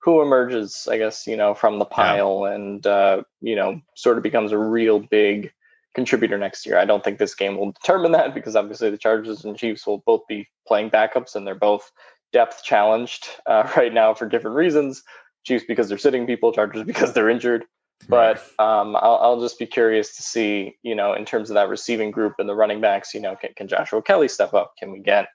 [0.00, 2.54] who emerges, I guess, you know, from the pile yeah.
[2.54, 5.52] and, uh, you know, sort of becomes a real big
[5.94, 6.78] contributor next year.
[6.78, 9.98] I don't think this game will determine that because obviously the Chargers and Chiefs will
[10.06, 11.90] both be playing backups and they're both
[12.32, 15.02] depth challenged uh, right now for different reasons.
[15.44, 17.64] Chiefs because they're sitting people, Chargers because they're injured.
[18.08, 21.68] But um, I'll, I'll, just be curious to see, you know, in terms of that
[21.68, 24.74] receiving group and the running backs, you know, can, can Joshua Kelly step up?
[24.78, 25.26] Can we get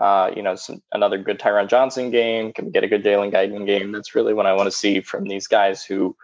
[0.00, 3.32] uh, you know, some, another good Tyron Johnson game, can we get a good Jalen
[3.32, 3.92] Guyton game.
[3.92, 6.16] That's really what I want to see from these guys who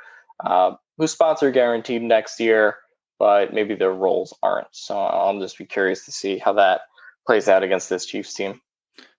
[0.44, 2.76] uh, whose guaranteed next year,
[3.18, 4.68] but maybe their roles aren't.
[4.72, 6.82] So I'll just be curious to see how that
[7.26, 8.60] plays out against this Chiefs team.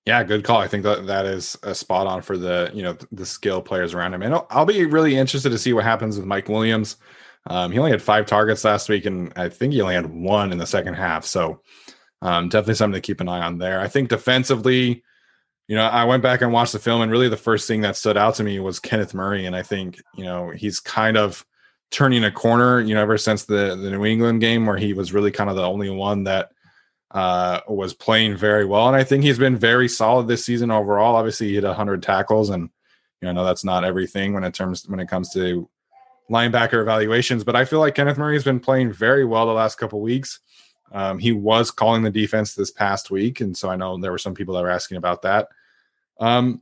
[0.05, 0.57] Yeah, good call.
[0.57, 3.93] I think that that is a spot on for the you know the skill players
[3.93, 6.97] around him, and I'll, I'll be really interested to see what happens with Mike Williams.
[7.47, 10.51] Um, he only had five targets last week, and I think he only had one
[10.51, 11.25] in the second half.
[11.25, 11.61] So
[12.21, 13.79] um, definitely something to keep an eye on there.
[13.79, 15.03] I think defensively,
[15.67, 17.95] you know, I went back and watched the film, and really the first thing that
[17.95, 21.45] stood out to me was Kenneth Murray, and I think you know he's kind of
[21.91, 22.79] turning a corner.
[22.81, 25.55] You know, ever since the the New England game where he was really kind of
[25.55, 26.51] the only one that
[27.11, 31.15] uh, was playing very well, and I think he's been very solid this season overall.
[31.15, 32.69] Obviously, he hit 100 tackles, and
[33.21, 35.69] you know, I know that's not everything when it terms when it comes to
[36.29, 39.77] linebacker evaluations, but I feel like Kenneth Murray has been playing very well the last
[39.77, 40.39] couple weeks.
[40.91, 44.17] Um, he was calling the defense this past week, and so I know there were
[44.17, 45.47] some people that were asking about that.
[46.19, 46.61] Um,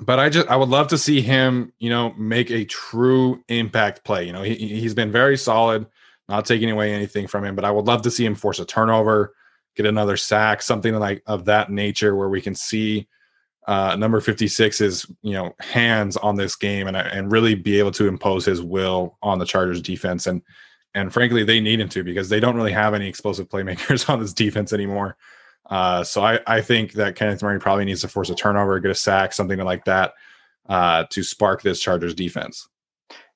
[0.00, 4.04] but I just I would love to see him, you know, make a true impact
[4.04, 4.26] play.
[4.26, 5.86] You know, he he's been very solid,
[6.28, 8.64] not taking away anything from him, but I would love to see him force a
[8.64, 9.34] turnover,
[9.76, 13.08] get another sack, something like of that nature where we can see
[13.66, 17.92] uh, number 56 is you know hands on this game and and really be able
[17.92, 20.42] to impose his will on the Chargers defense and
[20.94, 24.20] and frankly they need him to because they don't really have any explosive playmakers on
[24.20, 25.16] this defense anymore.
[25.70, 28.90] Uh, so I, I think that Kenneth Murray probably needs to force a turnover, get
[28.90, 30.12] a sack, something like that,
[30.68, 32.68] uh, to spark this Chargers defense.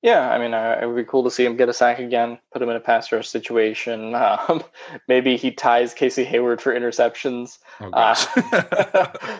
[0.02, 2.38] Yeah, I mean, uh, it would be cool to see him get a sack again,
[2.52, 4.14] put him in a pass rush situation.
[4.48, 4.62] Um,
[5.08, 8.14] maybe he ties Casey Hayward for interceptions, oh, uh,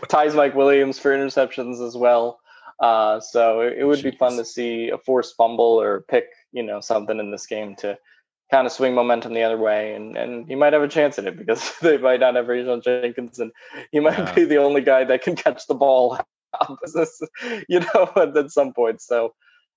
[0.09, 2.41] ties Mike Williams for interceptions as well.
[2.81, 4.11] Uh, so it, it would Jeez.
[4.11, 7.77] be fun to see a forced fumble or pick, you know, something in this game
[7.77, 7.99] to
[8.51, 11.27] kind of swing momentum the other way, and and he might have a chance at
[11.27, 13.53] it because they might not have Rayshawn Jenkins, and
[13.93, 14.35] he might yeah.
[14.35, 16.19] be the only guy that can catch the ball,
[17.69, 19.01] you know, at, at some point.
[19.01, 19.35] So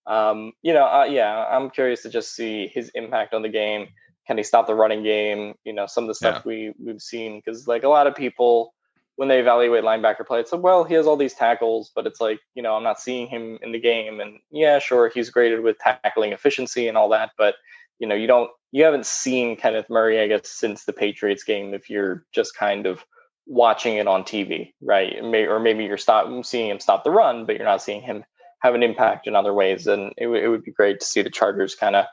[0.08, 3.88] um, you know, uh, yeah, I'm curious to just see his impact on the game.
[4.28, 5.56] Can he stop the running game?
[5.64, 6.42] You know, some of the stuff yeah.
[6.46, 8.74] we we've seen because like a lot of people
[9.16, 12.22] when they evaluate linebacker play, it's like, well, he has all these tackles, but it's
[12.22, 14.20] like, you know, I'm not seeing him in the game.
[14.20, 17.56] And yeah, sure, he's graded with tackling efficiency and all that, but
[18.00, 21.74] you know, you don't, you haven't seen Kenneth Murray, I guess, since the Patriots game.
[21.74, 23.06] If you're just kind of
[23.46, 25.14] watching it on TV, right?
[25.22, 28.24] Or maybe you're stop seeing him stop the run, but you're not seeing him
[28.62, 29.88] have an impact in other ways.
[29.88, 32.06] And it, w- it would be great to see the Chargers kind of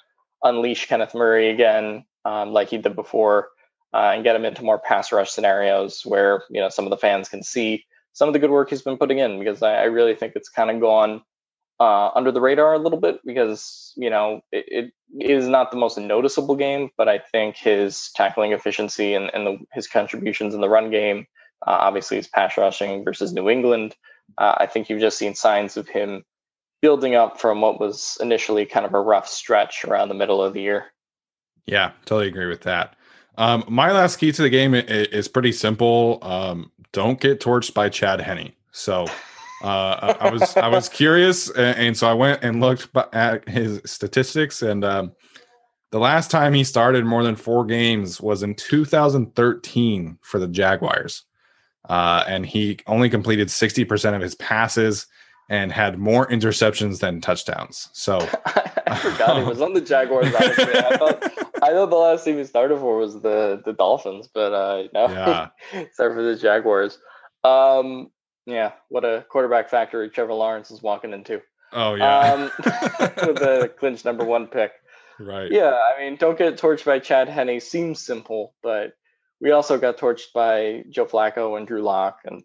[0.42, 3.48] unleash Kenneth Murray again, um, like he did before,
[3.94, 6.96] uh, and get him into more pass rush scenarios where you know some of the
[6.96, 9.38] fans can see some of the good work he's been putting in.
[9.38, 11.22] Because I, I really think it's kind of gone
[11.80, 15.76] uh, under the radar a little bit because you know it, it is not the
[15.76, 20.60] most noticeable game, but I think his tackling efficiency and, and the, his contributions in
[20.60, 21.26] the run game,
[21.66, 23.96] uh, obviously his pass rushing versus New England.
[24.36, 26.24] Uh, I think you've just seen signs of him
[26.82, 30.52] building up from what was initially kind of a rough stretch around the middle of
[30.52, 30.86] the year.
[31.66, 32.96] Yeah, totally agree with that.
[33.38, 36.18] Um, my last key to the game is pretty simple.
[36.22, 38.52] Um, don't get torched by Chad Henne.
[38.72, 39.06] So
[39.62, 44.60] uh, I was I was curious, and, so I went and looked at his statistics,
[44.60, 45.12] and um,
[45.90, 51.24] the last time he started more than four games was in 2013 for the Jaguars,
[51.88, 55.06] uh, and he only completed 60% of his passes
[55.48, 57.88] and had more interceptions than touchdowns.
[57.92, 58.18] So
[58.86, 60.34] I forgot he was on the Jaguars.
[60.34, 60.74] Honestly.
[60.74, 64.52] I thought I thought the last team he started for was the the Dolphins, but
[64.52, 65.48] uh, no, yeah.
[65.92, 66.98] started for the Jaguars.
[67.44, 68.10] Um,
[68.46, 71.42] yeah, what a quarterback factory Trevor Lawrence is walking into.
[71.72, 72.42] Oh yeah, um,
[73.26, 74.72] with the clinch number one pick.
[75.20, 75.50] Right.
[75.50, 78.92] Yeah, I mean, don't get torched by Chad Henne seems simple, but
[79.40, 82.42] we also got torched by Joe Flacco and Drew Lock and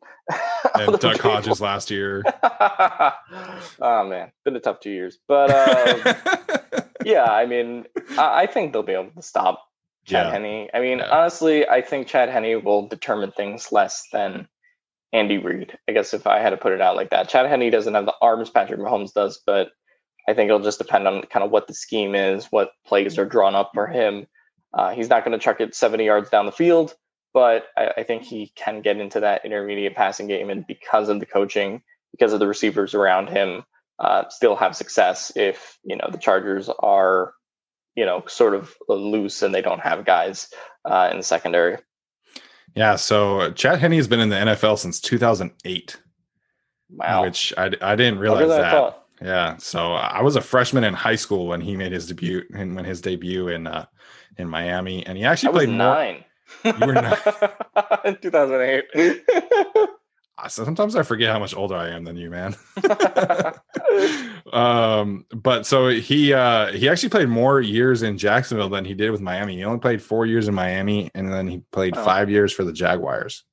[0.75, 2.23] and Duck Hodges last year.
[2.43, 7.85] oh man, been a tough two years, but um, yeah, I mean,
[8.17, 9.63] I, I, think they'll be able to stop
[10.05, 10.31] Chad yeah.
[10.31, 10.69] Henne.
[10.73, 11.09] I mean, yeah.
[11.09, 14.47] honestly, I think Chad Henne will determine things less than
[15.11, 15.77] Andy Reid.
[15.87, 18.05] I guess if I had to put it out like that, Chad Henne doesn't have
[18.05, 19.69] the arms Patrick Mahomes does, but
[20.27, 23.25] I think it'll just depend on kind of what the scheme is, what plays are
[23.25, 24.27] drawn up for him
[24.73, 26.95] uh, he's not going to chuck it 70 yards down the field,
[27.33, 30.49] but I, I, think he can get into that intermediate passing game.
[30.49, 33.63] And because of the coaching, because of the receivers around him,
[33.99, 37.33] uh, still have success if, you know, the Chargers are,
[37.95, 40.49] you know, sort of loose and they don't have guys
[40.85, 41.77] uh, in the secondary.
[42.75, 42.95] Yeah.
[42.95, 45.97] So Chad Henne has been in the NFL since 2008.
[46.89, 47.23] Wow.
[47.23, 49.03] Which I, I didn't realize that.
[49.21, 49.57] Yeah.
[49.57, 52.85] So I was a freshman in high school when he made his debut and when
[52.85, 53.85] his debut in uh,
[54.37, 56.25] in Miami, and he actually I played nine.
[56.63, 57.17] More, you were nine
[58.05, 59.23] in 2008.
[60.47, 62.55] Sometimes I forget how much older I am than you, man.
[64.53, 69.11] um, but so he uh, he actually played more years in Jacksonville than he did
[69.11, 69.55] with Miami.
[69.57, 72.03] He only played four years in Miami, and then he played oh.
[72.03, 73.43] five years for the Jaguars.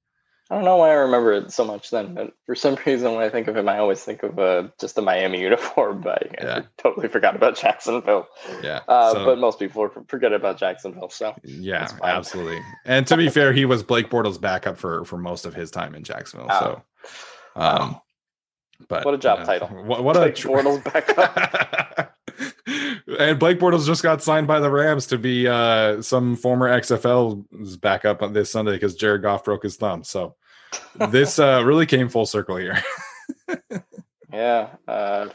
[0.51, 3.23] I don't know why I remember it so much then, but for some reason when
[3.23, 6.01] I think of him, I always think of uh, just the Miami uniform.
[6.11, 6.63] But I yeah.
[6.79, 8.27] totally forgot about Jacksonville.
[8.63, 11.11] Yeah, uh, so, but most people forget about Jacksonville.
[11.11, 12.61] So yeah, absolutely.
[12.85, 15.95] And to be fair, he was Blake Bortles' backup for for most of his time
[15.95, 16.49] in Jacksonville.
[16.51, 16.83] Oh.
[17.55, 18.01] So, um,
[18.89, 19.69] but what a job title!
[19.85, 22.17] What, what a Bortles backup.
[23.19, 27.77] and Blake Bortles just got signed by the Rams to be uh, some former XFL's
[27.77, 30.03] backup on this Sunday because Jared Goff broke his thumb.
[30.03, 30.37] So
[31.11, 32.83] this uh, really came full circle here.
[34.33, 35.29] yeah, uh,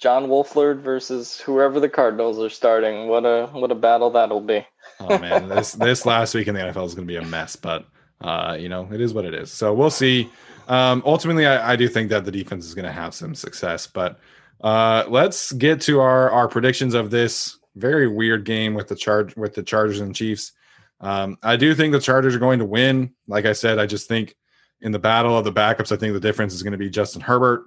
[0.00, 3.08] John Wolford versus whoever the Cardinals are starting.
[3.08, 4.66] What a what a battle that'll be.
[5.00, 7.56] oh man, this this last week in the NFL is going to be a mess,
[7.56, 7.86] but
[8.20, 9.50] uh, you know it is what it is.
[9.50, 10.30] So we'll see.
[10.68, 13.86] Um, ultimately, I, I do think that the defense is going to have some success,
[13.86, 14.18] but
[14.60, 19.36] uh, let's get to our our predictions of this very weird game with the charge
[19.36, 20.52] with the Chargers and Chiefs.
[21.00, 23.14] Um, I do think the Chargers are going to win.
[23.28, 24.34] Like I said, I just think
[24.80, 27.22] in the battle of the backups, I think the difference is going to be Justin
[27.22, 27.66] Herbert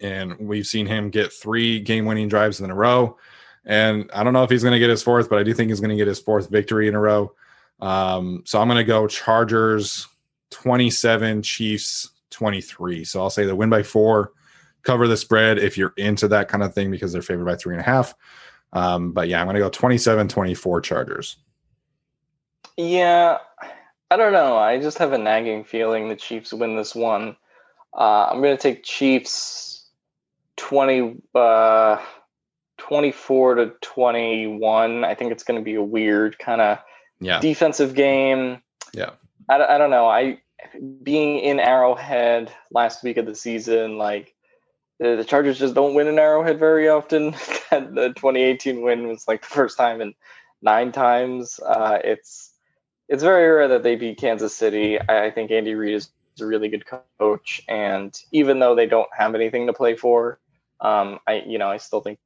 [0.00, 3.16] and we've seen him get three game-winning drives in a row.
[3.64, 5.70] And I don't know if he's going to get his fourth, but I do think
[5.70, 7.32] he's going to get his fourth victory in a row.
[7.80, 10.06] Um, so I'm going to go Chargers
[10.50, 13.04] 27, Chiefs 23.
[13.04, 14.32] So I'll say the win by four,
[14.82, 17.74] cover the spread if you're into that kind of thing because they're favored by three
[17.74, 18.14] and a half.
[18.72, 21.36] Um, but yeah, I'm going to go 27 24 Chargers.
[22.76, 23.38] Yeah,
[24.10, 24.56] I don't know.
[24.56, 27.36] I just have a nagging feeling the Chiefs win this one.
[27.96, 29.70] Uh, I'm going to take Chiefs
[30.60, 31.96] 20 uh
[32.76, 36.78] 24 to 21 i think it's going to be a weird kind of
[37.18, 37.40] yeah.
[37.40, 38.60] defensive game
[38.92, 39.10] yeah
[39.48, 40.38] I, I don't know i
[41.02, 44.34] being in arrowhead last week of the season like
[44.98, 47.30] the, the chargers just don't win in arrowhead very often
[47.70, 50.14] the 2018 win was like the first time in
[50.60, 52.49] nine times uh it's
[53.10, 56.46] it's very rare that they beat kansas city i, I think andy reid is a
[56.46, 60.40] really good coach and even though they don't have anything to play for
[60.80, 62.18] um, I you know I still think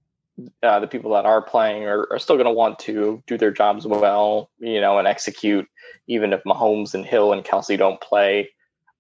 [0.63, 3.53] uh, the people that are playing are, are still going to want to do their
[3.53, 5.69] jobs well, you know, and execute
[6.09, 8.51] even if Mahomes and Hill and Kelce don't play.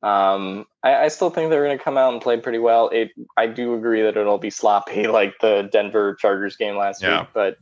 [0.03, 2.90] Um, I, I, still think they're going to come out and play pretty well.
[2.90, 7.20] It I do agree that it'll be sloppy like the Denver Chargers game last yeah.
[7.20, 7.57] week, but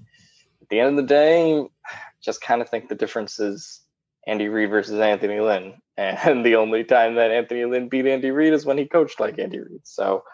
[0.61, 1.65] at the end of the day,
[2.21, 3.82] just kind of think the difference is
[4.27, 5.75] Andy Reid versus Anthony Lynn.
[5.99, 9.39] And the only time that Anthony Lynn beat Andy Reid is when he coached like
[9.39, 9.83] Andy Reid.
[9.85, 10.25] So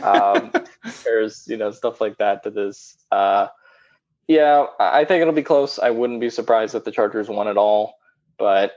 [0.00, 0.52] um,
[1.04, 3.48] there's, you know, stuff like that that is, uh,
[4.28, 5.80] yeah, I think it'll be close.
[5.80, 7.94] I wouldn't be surprised if the Chargers won at all,
[8.38, 8.74] but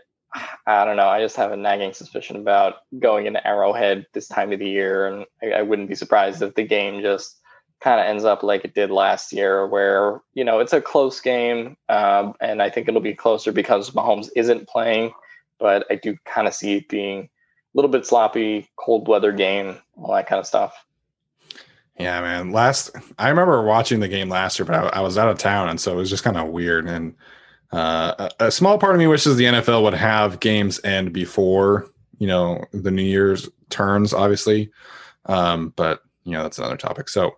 [0.65, 1.07] I don't know.
[1.07, 5.07] I just have a nagging suspicion about going into Arrowhead this time of the year,
[5.07, 7.40] and I, I wouldn't be surprised if the game just
[7.81, 11.19] kind of ends up like it did last year, where you know it's a close
[11.19, 15.11] game, um, and I think it'll be closer because Mahomes isn't playing.
[15.59, 17.29] But I do kind of see it being a
[17.73, 20.73] little bit sloppy, cold weather game, all that kind of stuff.
[21.99, 22.51] Yeah, man.
[22.51, 25.69] Last I remember watching the game last year, but I, I was out of town,
[25.69, 26.87] and so it was just kind of weird.
[26.87, 27.15] And
[27.71, 31.87] uh, a, a small part of me wishes the NFL would have games end before
[32.19, 34.71] you know the New Year's turns, obviously.
[35.25, 37.09] Um, but you know that's another topic.
[37.09, 37.35] So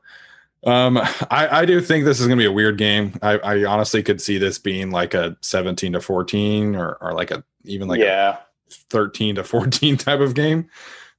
[0.66, 3.14] um, I, I do think this is going to be a weird game.
[3.22, 7.32] I, I honestly could see this being like a 17 to 14 or, or like
[7.32, 8.38] a even like yeah.
[8.90, 10.70] 13 to 14 type of game.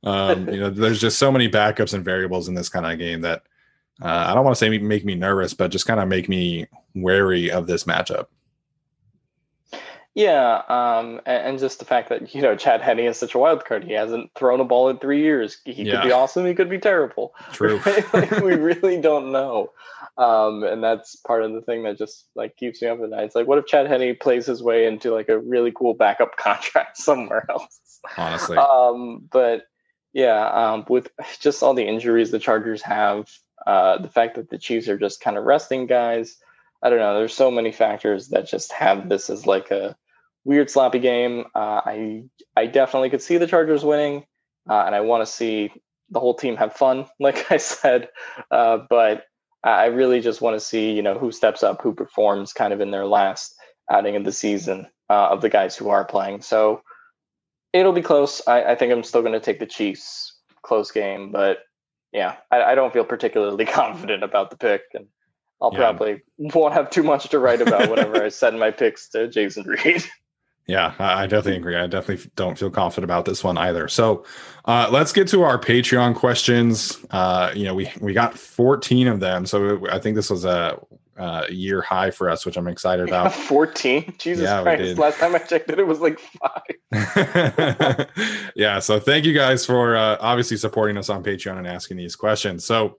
[0.02, 3.20] Um, you know, there's just so many backups and variables in this kind of game
[3.22, 3.42] that
[4.02, 6.66] uh, I don't want to say make me nervous, but just kind of make me
[6.94, 8.26] wary of this matchup.
[10.14, 13.64] Yeah, um, and, just the fact that you know Chad Henne is such a wild
[13.64, 13.82] card.
[13.82, 15.58] He hasn't thrown a ball in three years.
[15.64, 15.96] He yeah.
[15.96, 16.46] could be awesome.
[16.46, 17.34] He could be terrible.
[17.52, 17.80] True.
[18.12, 19.72] like, we really don't know,
[20.16, 23.24] um, and that's part of the thing that just like keeps me up at night.
[23.24, 26.36] It's like, what if Chad Henne plays his way into like a really cool backup
[26.36, 28.00] contract somewhere else?
[28.16, 28.56] Honestly.
[28.56, 29.64] Um, but
[30.12, 31.08] yeah, um, with
[31.40, 33.28] just all the injuries the Chargers have,
[33.66, 36.36] uh, the fact that the Chiefs are just kind of resting guys.
[36.84, 37.18] I don't know.
[37.18, 39.96] There's so many factors that just have this as like a
[40.44, 41.44] weird sloppy game.
[41.54, 42.24] Uh, I
[42.56, 44.24] I definitely could see the Chargers winning,
[44.68, 45.72] uh, and I want to see
[46.10, 48.08] the whole team have fun, like I said.
[48.50, 49.24] Uh, but
[49.62, 52.80] I really just want to see you know who steps up, who performs, kind of
[52.80, 53.54] in their last
[53.90, 56.42] outing of the season uh, of the guys who are playing.
[56.42, 56.82] So
[57.72, 58.40] it'll be close.
[58.46, 60.30] I, I think I'm still going to take the Chiefs.
[60.62, 61.58] Close game, but
[62.10, 65.08] yeah, I, I, don't feel particularly confident about the pick, and
[65.60, 65.78] I'll yeah.
[65.78, 69.64] probably won't have too much to write about whenever I send my picks to Jason
[69.64, 70.02] Reed.
[70.66, 71.76] Yeah, I definitely agree.
[71.76, 73.86] I definitely don't feel confident about this one either.
[73.86, 74.24] So,
[74.64, 77.04] uh, let's get to our Patreon questions.
[77.10, 80.80] Uh, you know, we we got 14 of them, so I think this was a,
[81.18, 83.34] a year high for us, which I'm excited about.
[83.34, 84.14] 14?
[84.16, 84.96] Jesus yeah, Christ!
[84.96, 86.62] Last time I checked it, it was like five.
[88.56, 88.78] yeah.
[88.78, 92.64] So thank you guys for uh, obviously supporting us on Patreon and asking these questions.
[92.64, 92.98] So.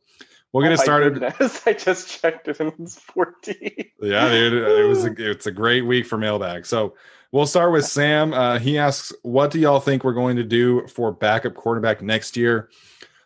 [0.54, 1.20] We'll get oh it started.
[1.20, 1.62] Goodness.
[1.68, 3.58] I just checked it and it's 14.
[4.02, 4.54] yeah, dude.
[4.54, 6.66] It was a, it's a great week for mailbag.
[6.66, 6.96] So
[7.36, 8.32] We'll start with Sam.
[8.32, 12.38] Uh, he asks, "What do y'all think we're going to do for backup quarterback next
[12.38, 12.70] year?"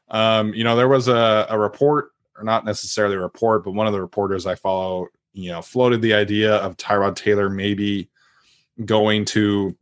[0.09, 3.85] Um, you know, there was a, a report, or not necessarily a report, but one
[3.85, 8.09] of the reporters I follow you know, floated the idea of Tyrod Taylor maybe
[8.83, 9.75] going to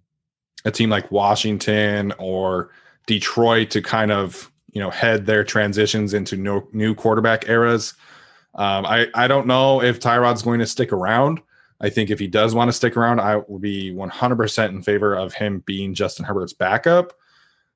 [0.65, 2.71] a team like Washington or
[3.05, 7.93] Detroit to kind of, you know, head their transitions into no, new quarterback eras.
[8.55, 11.39] Um, I, I don't know if Tyrod's going to stick around.
[11.79, 15.13] I think if he does want to stick around, I will be 100% in favor
[15.13, 17.13] of him being Justin Herbert's backup.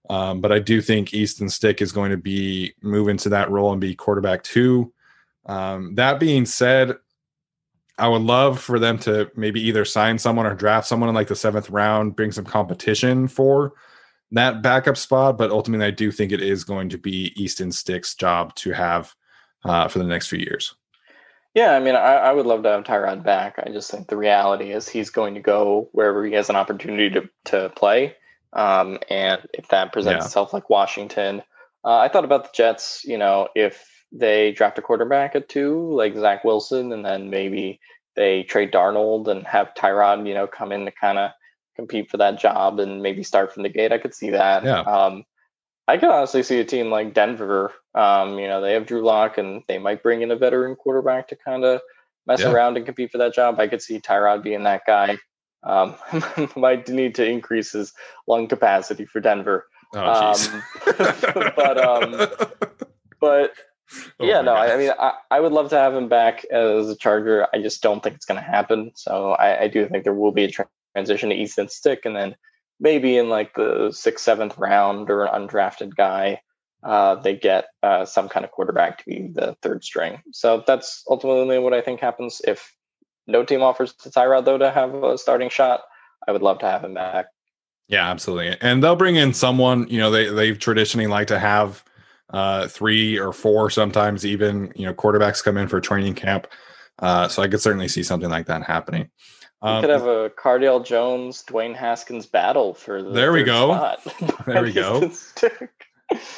[0.09, 3.71] Um, but I do think Easton Stick is going to be move into that role
[3.71, 4.91] and be quarterback two.
[5.45, 6.95] Um, that being said,
[7.97, 11.27] I would love for them to maybe either sign someone or draft someone in like
[11.27, 13.73] the seventh round, bring some competition for
[14.31, 15.37] that backup spot.
[15.37, 19.13] But ultimately, I do think it is going to be Easton Stick's job to have
[19.63, 20.75] uh, for the next few years.
[21.53, 23.55] Yeah, I mean, I, I, would love to have Tyrod back.
[23.57, 27.09] I just think the reality is he's going to go wherever he has an opportunity
[27.09, 28.15] to, to play.
[28.53, 30.25] Um, and if that presents yeah.
[30.25, 31.41] itself like Washington,
[31.83, 35.91] uh, I thought about the Jets, you know, if they draft a quarterback at two,
[35.93, 37.79] like Zach Wilson, and then maybe
[38.15, 41.31] they trade Darnold and have Tyrod, you know, come in to kind of
[41.75, 43.91] compete for that job and maybe start from the gate.
[43.91, 44.63] I could see that.
[44.63, 44.81] Yeah.
[44.81, 45.25] Um,
[45.91, 47.73] I could honestly see a team like Denver.
[47.93, 51.27] Um, you know, they have Drew Lock and they might bring in a veteran quarterback
[51.27, 51.81] to kind of
[52.25, 52.49] mess yeah.
[52.49, 53.59] around and compete for that job.
[53.59, 55.17] I could see Tyrod being that guy.
[55.63, 55.95] Um,
[56.55, 57.91] might need to increase his
[58.25, 59.67] lung capacity for Denver.
[59.93, 60.63] Oh, um,
[61.57, 62.27] but um,
[63.19, 63.53] but
[64.19, 66.87] oh yeah, no, I, I, mean, I, I would love to have him back as
[66.87, 67.47] a Charger.
[67.53, 68.93] I just don't think it's going to happen.
[68.95, 70.65] So I, I, do think there will be a
[70.95, 72.35] transition to Easton Stick, and then
[72.81, 76.41] maybe in like the sixth, seventh round or an undrafted guy,
[76.83, 80.21] uh, they get uh, some kind of quarterback to be the third string.
[80.33, 82.41] So that's ultimately what I think happens.
[82.45, 82.75] If
[83.27, 85.81] no team offers to Tyrod though to have a starting shot,
[86.27, 87.27] I would love to have him back.
[87.87, 88.57] Yeah, absolutely.
[88.61, 89.87] And they'll bring in someone.
[89.87, 91.83] You know, they they've traditionally like to have
[92.31, 96.47] uh, three or four, sometimes even you know quarterbacks come in for training camp.
[96.99, 99.09] Uh, so I could certainly see something like that happening.
[99.61, 103.95] Um, we could have a Cardale Jones, Dwayne Haskins battle for the there we go.
[104.47, 105.11] there we go.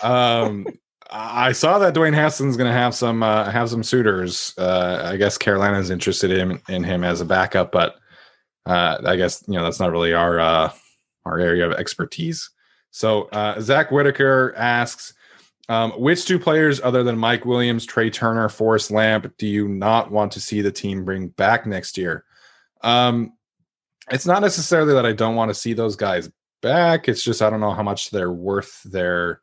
[0.01, 0.67] um,
[1.09, 4.53] I saw that Dwayne Haskins is going to have some uh, have some suitors.
[4.57, 7.95] Uh, I guess Carolina is interested in in him as a backup, but
[8.65, 10.71] uh, I guess you know that's not really our uh,
[11.25, 12.49] our area of expertise.
[12.91, 15.13] So uh, Zach Whitaker asks,
[15.69, 20.11] um, which two players other than Mike Williams, Trai Turner, Forrest Lamp do you not
[20.11, 22.25] want to see the team bring back next year?
[22.83, 23.33] Um,
[24.11, 26.29] it's not necessarily that I don't want to see those guys
[26.61, 27.07] back.
[27.07, 29.41] It's just I don't know how much they're worth their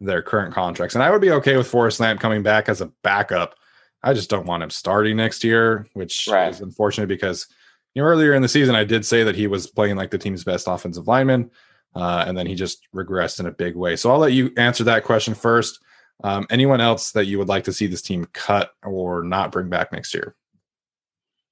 [0.00, 0.94] their current contracts.
[0.94, 3.54] And I would be okay with Forrest Lamp coming back as a backup.
[4.02, 6.50] I just don't want him starting next year, which right.
[6.50, 7.46] is unfortunate because
[7.94, 10.18] you know earlier in the season I did say that he was playing like the
[10.18, 11.50] team's best offensive lineman,
[11.94, 13.96] uh, and then he just regressed in a big way.
[13.96, 15.80] So I'll let you answer that question first.
[16.24, 19.68] Um, anyone else that you would like to see this team cut or not bring
[19.68, 20.34] back next year?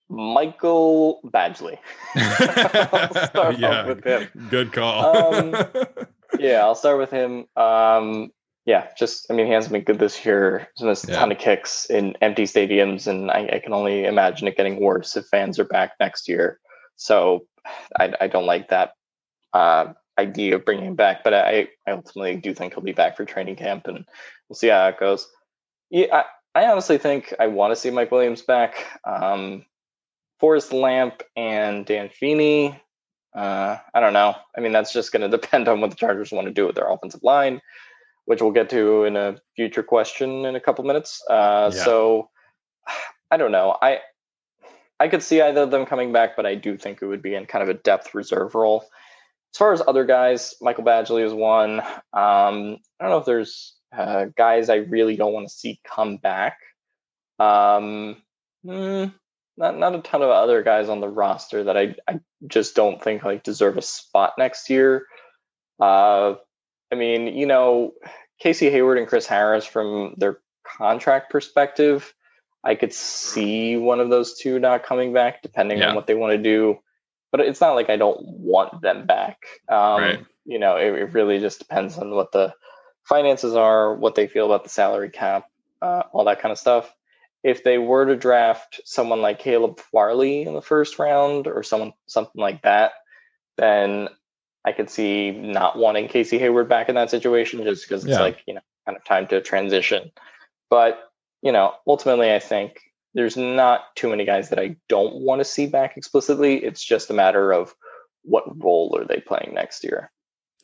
[0.08, 1.78] Michael Badgley.
[3.30, 4.28] Start yeah, with him.
[4.50, 5.34] Good call.
[5.34, 5.56] um,
[6.38, 7.46] yeah, I'll start with him.
[7.56, 8.32] Um,
[8.66, 10.68] yeah, just I mean, he hasn't been good this year.
[10.76, 14.48] He's missed a ton of kicks in empty stadiums, and I, I, can only imagine
[14.48, 16.60] it getting worse if fans are back next year.
[16.96, 17.46] So
[17.98, 18.92] I, I don't like that
[19.52, 23.16] uh, idea of bringing him back, but I, I ultimately do think he'll be back
[23.16, 24.06] for training camp, and
[24.48, 25.28] we'll see how it goes.
[25.90, 26.06] Yeah,
[26.54, 28.86] I, I honestly think I want to see Mike Williams back.
[29.04, 29.66] Um,
[30.44, 32.78] Forrest Lamp and Dan Feeney.
[33.34, 34.34] Uh, I don't know.
[34.54, 36.76] I mean, that's just going to depend on what the Chargers want to do with
[36.76, 37.62] their offensive line,
[38.26, 41.22] which we'll get to in a future question in a couple minutes.
[41.30, 41.82] Uh, yeah.
[41.82, 42.28] So
[43.30, 43.74] I don't know.
[43.80, 44.00] I
[45.00, 47.34] I could see either of them coming back, but I do think it would be
[47.34, 48.82] in kind of a depth reserve role.
[49.54, 51.80] As far as other guys, Michael Badgley is one.
[51.80, 56.18] Um, I don't know if there's uh, guys I really don't want to see come
[56.18, 56.58] back.
[57.38, 58.18] Um,
[58.62, 59.06] hmm,
[59.56, 63.02] not not a ton of other guys on the roster that I I just don't
[63.02, 65.06] think like deserve a spot next year.
[65.80, 66.34] Uh,
[66.92, 67.92] I mean, you know,
[68.40, 72.14] Casey Hayward and Chris Harris from their contract perspective,
[72.62, 75.90] I could see one of those two not coming back, depending yeah.
[75.90, 76.78] on what they want to do.
[77.30, 79.38] But it's not like I don't want them back.
[79.68, 80.26] Um, right.
[80.44, 82.54] You know, it, it, really just depends on what the
[83.08, 85.50] finances are, what they feel about the salary cap,
[85.82, 86.94] uh, all that kind of stuff
[87.44, 91.92] if they were to draft someone like Caleb Farley in the first round or someone
[92.06, 92.92] something like that,
[93.58, 94.08] then
[94.64, 98.20] I could see not wanting Casey Hayward back in that situation just because it's yeah.
[98.20, 100.10] like, you know, kind of time to transition.
[100.70, 100.98] But,
[101.42, 102.80] you know, ultimately I think
[103.12, 106.64] there's not too many guys that I don't want to see back explicitly.
[106.64, 107.74] It's just a matter of
[108.22, 110.10] what role are they playing next year.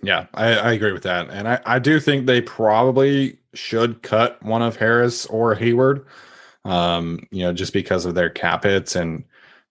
[0.03, 1.29] Yeah, I, I agree with that.
[1.29, 6.07] And I, I do think they probably should cut one of Harris or Hayward
[6.65, 9.25] Um, you know, just because of their cap hits and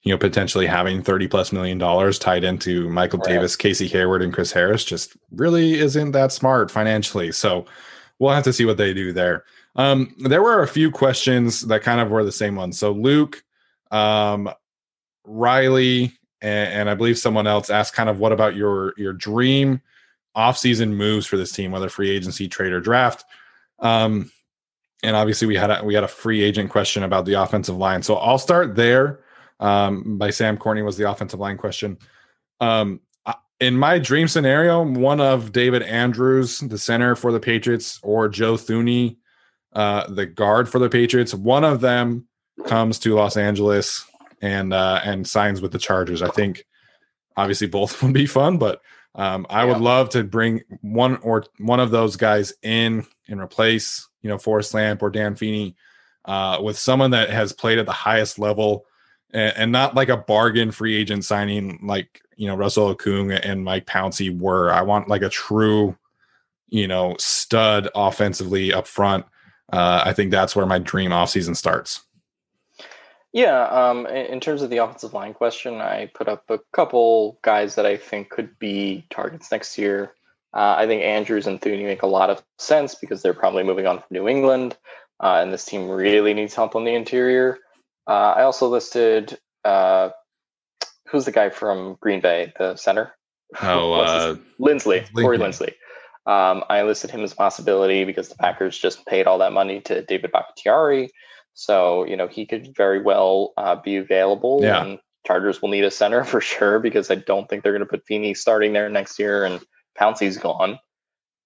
[0.04, 3.34] you know potentially having 30 plus million dollars tied into Michael right.
[3.34, 7.32] Davis, Casey Hayward, and Chris Harris just really isn't that smart financially.
[7.32, 7.66] So
[8.18, 9.44] we'll have to see what they do there.
[9.76, 12.78] Um, there were a few questions that kind of were the same ones.
[12.78, 13.44] So Luke,
[13.92, 14.50] um,
[15.26, 19.82] Riley, and, and I believe someone else asked kind of what about your your dream
[20.36, 23.26] offseason moves for this team, whether free agency, trade, or draft.
[23.80, 24.32] Um,
[25.04, 28.04] and obviously we had a, we had a free agent question about the offensive line.
[28.04, 29.22] So I'll start there.
[29.62, 31.98] Um, by Sam Courtney was the offensive line question.
[32.62, 33.02] Um,
[33.60, 38.54] in my dream scenario, one of David Andrews, the center for the Patriots, or Joe
[38.54, 39.18] Thuney,
[39.74, 42.26] uh, the guard for the Patriots, one of them
[42.66, 44.06] comes to Los Angeles
[44.42, 46.22] and uh, and signs with the Chargers.
[46.22, 46.66] I think
[47.36, 48.82] obviously both would be fun, but
[49.16, 49.74] um, I yeah.
[49.74, 54.38] would love to bring one or one of those guys in and replace you know
[54.38, 55.76] Forrest Lamp or Dan Feeney
[56.26, 58.86] uh, with someone that has played at the highest level
[59.32, 63.64] and, and, not like a bargain free agent signing like you know Russell Okung and
[63.64, 64.72] Mike Pouncey were.
[64.72, 65.98] I want like a true
[66.70, 69.26] you know stud offensively up front.
[69.72, 72.02] Uh, I think that's where my dream offseason starts.
[73.32, 77.76] Yeah, um, in terms of the offensive line question, I put up a couple guys
[77.76, 80.14] that I think could be targets next year.
[80.54, 83.86] Uh, I think Andrews and Thuney make a lot of sense because they're probably moving
[83.86, 84.78] on from New England,
[85.20, 87.60] uh, and this team really needs help on the interior.
[88.08, 90.10] Uh, I also listed uh,
[91.08, 93.14] who's the guy from Green Bay, the center?
[93.62, 95.74] Oh, uh, Linsley, Corey Linsley.
[96.26, 99.82] Um, I listed him as a possibility because the Packers just paid all that money
[99.82, 101.10] to David Bakhtiari.
[101.56, 104.60] So, you know, he could very well uh, be available.
[104.62, 104.84] Yeah.
[104.84, 107.90] And Chargers will need a center for sure because I don't think they're going to
[107.90, 109.60] put Feeney starting there next year and
[110.00, 110.80] Pouncey's gone.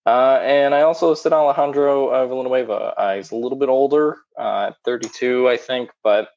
[0.05, 2.73] Uh, and I also listed Alejandro uh, Villanueva.
[2.73, 5.91] Uh, he's a little bit older, uh, 32, I think.
[6.03, 6.29] But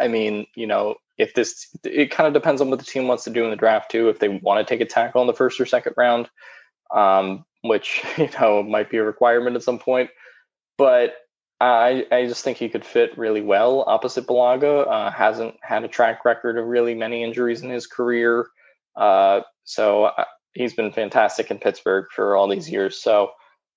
[0.00, 3.24] I mean, you know, if this, it kind of depends on what the team wants
[3.24, 4.08] to do in the draft too.
[4.08, 6.30] If they want to take a tackle in the first or second round,
[6.94, 10.10] um, which, you know, might be a requirement at some point.
[10.78, 11.14] But
[11.60, 14.86] I, I just think he could fit really well opposite Bulaga.
[14.88, 18.46] Uh, hasn't had a track record of really many injuries in his career.
[19.64, 20.10] So
[20.54, 23.00] he's been fantastic in Pittsburgh for all these years.
[23.00, 23.30] So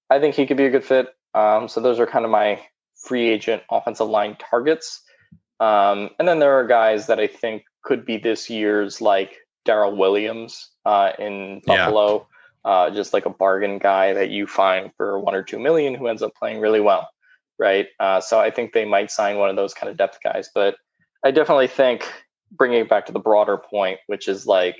[0.10, 1.08] I think he could be a good fit.
[1.34, 2.62] Um, so those are kind of my
[2.96, 5.02] free agent offensive line targets.
[5.60, 9.96] Um, and then there are guys that I think could be this year's like Daryl
[9.96, 12.28] Williams uh, in Buffalo,
[12.66, 12.72] yeah.
[12.72, 16.08] uh, just like a bargain guy that you find for one or two million who
[16.08, 17.08] ends up playing really well
[17.62, 17.88] right?
[18.00, 20.50] Uh, so I think they might sign one of those kind of depth guys.
[20.54, 20.76] But
[21.24, 22.12] I definitely think
[22.52, 24.78] bringing it back to the broader point, which is like,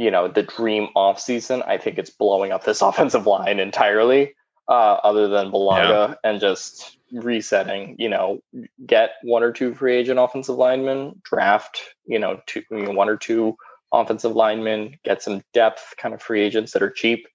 [0.00, 1.62] you know, the dream off season.
[1.66, 4.34] I think it's blowing up this offensive line entirely,
[4.66, 6.14] uh, other than Bulaga, yeah.
[6.24, 7.96] and just resetting.
[7.98, 8.42] You know,
[8.86, 13.10] get one or two free agent offensive linemen, draft, you know, two, you know, one
[13.10, 13.58] or two
[13.92, 17.26] offensive linemen, get some depth kind of free agents that are cheap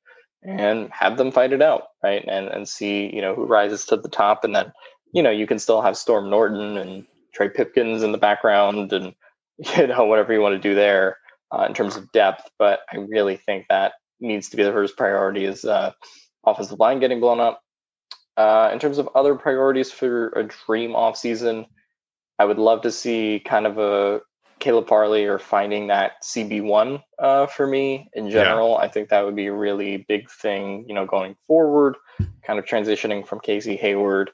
[0.42, 2.26] and have them fight it out, right?
[2.28, 4.44] And and see, you know, who rises to the top.
[4.44, 4.74] And then,
[5.14, 9.14] you know, you can still have Storm Norton and Trey Pipkins in the background and,
[9.78, 11.18] you know, whatever you want to do there
[11.52, 12.50] uh, in terms of depth.
[12.58, 15.92] But I really think that needs to be the first priority is uh,
[16.46, 17.62] offensive line getting blown up.
[18.38, 21.66] Uh, in terms of other priorities for a dream off season,
[22.38, 24.22] I would love to see kind of a
[24.60, 28.72] Caleb Farley or finding that CB1 uh, for me in general.
[28.72, 28.86] Yeah.
[28.86, 31.96] I think that would be a really big thing, you know, going forward,
[32.46, 34.32] kind of transitioning from Casey Hayward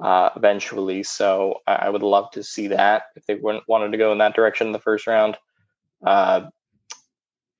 [0.00, 1.02] uh, eventually.
[1.02, 4.34] So I, I, would love to see that if they wanted to go in that
[4.34, 5.36] direction in the first round.
[6.04, 6.48] Uh,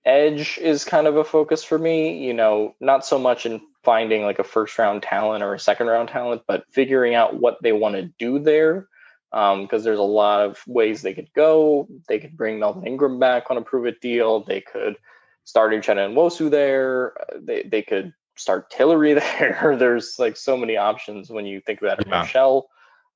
[0.05, 4.23] edge is kind of a focus for me, you know, not so much in finding
[4.23, 7.73] like a first round talent or a second round talent, but figuring out what they
[7.73, 8.89] want to do there
[9.33, 11.89] because um, there's a lot of ways they could go.
[12.07, 14.45] They could bring Melvin Ingram back on a prove it deal.
[14.45, 14.97] They could
[15.45, 17.15] start Uchenna Nwosu there.
[17.19, 19.77] Uh, they they could start Tillery there.
[19.79, 22.09] there's like so many options when you think about it.
[22.09, 22.23] Yeah.
[22.23, 22.69] Michelle,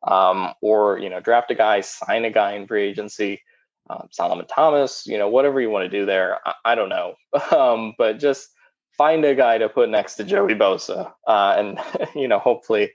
[0.06, 3.42] um, or you know, draft a guy, sign a guy in free agency.
[3.88, 6.38] Um, Solomon Thomas, you know, whatever you want to do there.
[6.44, 7.14] I, I don't know,
[7.56, 8.48] um, but just
[8.96, 11.78] find a guy to put next to Joey Bosa, uh, and
[12.14, 12.92] you know, hopefully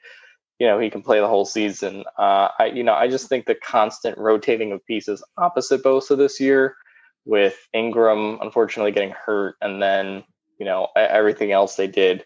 [0.60, 2.04] you know he can play the whole season.
[2.18, 6.40] Uh, I you know I just think the constant rotating of pieces opposite Bosa this
[6.40, 6.76] year,
[7.26, 10.24] with Ingram unfortunately getting hurt, and then
[10.60, 12.26] you know everything else they did,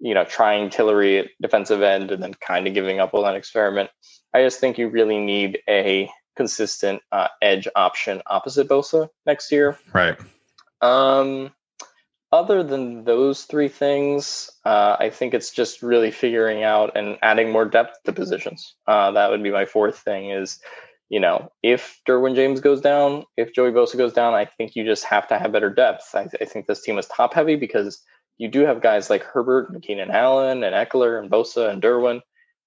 [0.00, 3.36] you know trying Tillery at defensive end and then kind of giving up on that
[3.36, 3.90] experiment.
[4.34, 9.78] I just think you really need a consistent uh, edge option opposite Bosa next year.
[9.92, 10.18] Right.
[10.80, 11.52] Um,
[12.32, 17.50] other than those three things, uh, I think it's just really figuring out and adding
[17.50, 18.74] more depth to positions.
[18.86, 20.30] Uh, that would be my fourth thing.
[20.30, 20.58] Is
[21.08, 24.84] you know, if Derwin James goes down, if Joey Bosa goes down, I think you
[24.84, 26.14] just have to have better depth.
[26.14, 28.02] I, I think this team is top heavy because
[28.38, 32.20] you do have guys like Herbert and Keenan Allen and Ekeler, and Bosa and Derwin,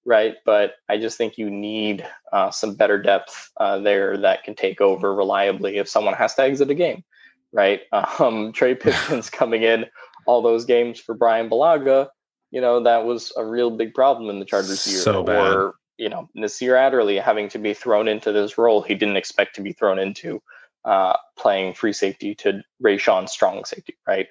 [0.04, 0.34] right?
[0.44, 4.80] But I just think you need uh, some better depth uh, there that can take
[4.80, 7.04] over reliably if someone has to exit a game,
[7.52, 7.82] right?
[8.18, 9.86] Um, Trey Pipkins coming in
[10.26, 12.08] all those games for Brian Bulaga,
[12.50, 15.00] you know, that was a real big problem in the Chargers year.
[15.00, 15.54] So bad.
[15.54, 19.54] Or you know Nasir Adderley having to be thrown into this role he didn't expect
[19.56, 20.42] to be thrown into,
[20.84, 24.26] uh, playing free safety to Rayshawn strong safety, right?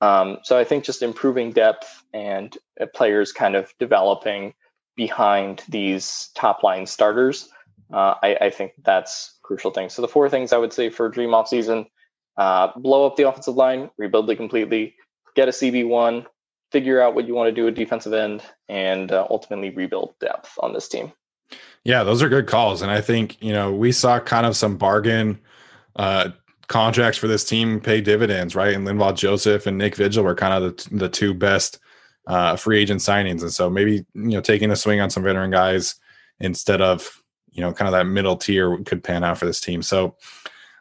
[0.00, 4.54] Um, so I think just improving depth and uh, players kind of developing
[5.00, 7.48] behind these top line starters,
[7.90, 9.88] uh, I, I, think that's crucial thing.
[9.88, 11.86] So the four things I would say for dream off season:
[12.36, 14.94] uh, blow up the offensive line, rebuild it completely,
[15.34, 16.26] get a CB one,
[16.70, 20.52] figure out what you want to do at defensive end and uh, ultimately rebuild depth
[20.60, 21.10] on this team.
[21.82, 22.82] Yeah, those are good calls.
[22.82, 25.40] And I think, you know, we saw kind of some bargain
[25.96, 26.28] uh,
[26.68, 28.74] contracts for this team pay dividends, right?
[28.74, 31.78] And Linval Joseph and Nick Vigil were kind of the, the two best
[32.26, 33.42] uh, free agent signings.
[33.42, 35.96] And so maybe, you know, taking a swing on some veteran guys
[36.38, 39.82] instead of, you know, kind of that middle tier could pan out for this team.
[39.82, 40.16] So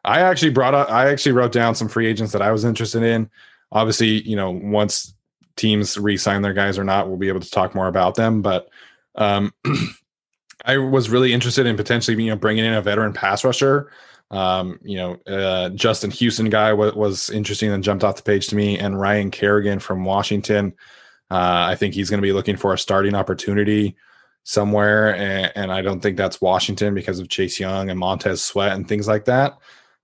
[0.04, 3.04] I actually brought up, I actually wrote down some free agents that I was interested
[3.04, 3.30] in.
[3.72, 5.14] Obviously, you know, once
[5.60, 7.08] teams re-sign their guys or not.
[7.08, 8.70] We'll be able to talk more about them, but
[9.16, 9.54] um,
[10.66, 13.92] I was really interested in potentially you know bringing in a veteran pass rusher.
[14.32, 18.48] Um, you know, uh, Justin Houston guy was, was interesting and jumped off the page
[18.48, 20.74] to me, and Ryan Kerrigan from Washington.
[21.32, 23.96] Uh, I think he's going to be looking for a starting opportunity
[24.44, 28.72] somewhere, and, and, I don't think that's Washington because of Chase Young and Montez Sweat
[28.72, 29.58] and things like that.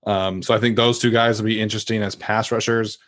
[0.06, 2.98] Um, so I think those two guys will be interesting as pass rushers.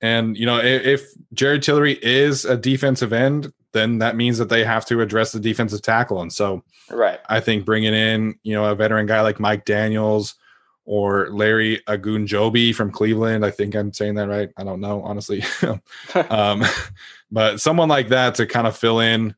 [0.00, 4.48] And you know, if, if Jared Tillery is a defensive end, then that means that
[4.48, 6.22] they have to address the defensive tackle.
[6.22, 10.36] And so, right, I think bringing in you know a veteran guy like Mike Daniels
[10.84, 14.50] or Larry Ogunjobi from Cleveland, I think I'm saying that right.
[14.56, 15.44] I don't know honestly,
[16.30, 16.64] um,
[17.30, 19.34] but someone like that to kind of fill in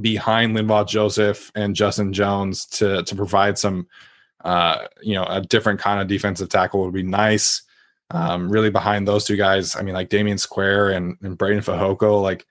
[0.00, 3.86] behind Linval Joseph and Justin Jones to to provide some
[4.44, 7.62] uh, you know a different kind of defensive tackle would be nice
[8.12, 9.74] um, really behind those two guys.
[9.74, 12.46] I mean, like Damion Square and, and Breiden Fehoko, like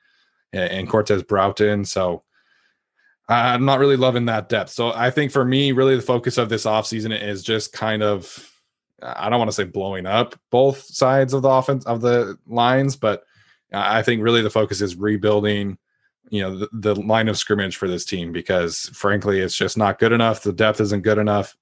[0.54, 1.86] and Cortez Broughton.
[1.86, 2.24] So
[3.30, 4.72] I'm not really loving that depth.
[4.72, 8.52] So I think for me, really the focus of this offseason is just kind of
[9.02, 12.96] I don't want to say blowing up both sides of the offense of the lines,
[12.96, 13.24] but
[13.72, 15.78] I think really the focus is rebuilding,
[16.30, 20.00] you know, the, the line of scrimmage for this team because frankly, it's just not
[20.00, 20.44] good enough.
[20.44, 21.56] The depth isn't good enough.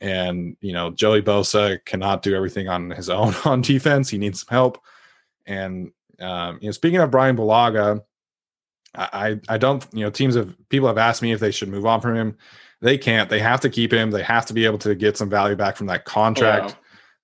[0.00, 4.08] And you know, Joey Bosa cannot do everything on his own on defense.
[4.08, 4.82] He needs some help.
[5.46, 8.02] And um, you know, speaking of Brian Bulaga,
[8.94, 11.86] I I don't you know teams have people have asked me if they should move
[11.86, 12.36] on from him.
[12.80, 13.30] They can't.
[13.30, 14.10] They have to keep him.
[14.10, 16.76] They have to be able to get some value back from that contract.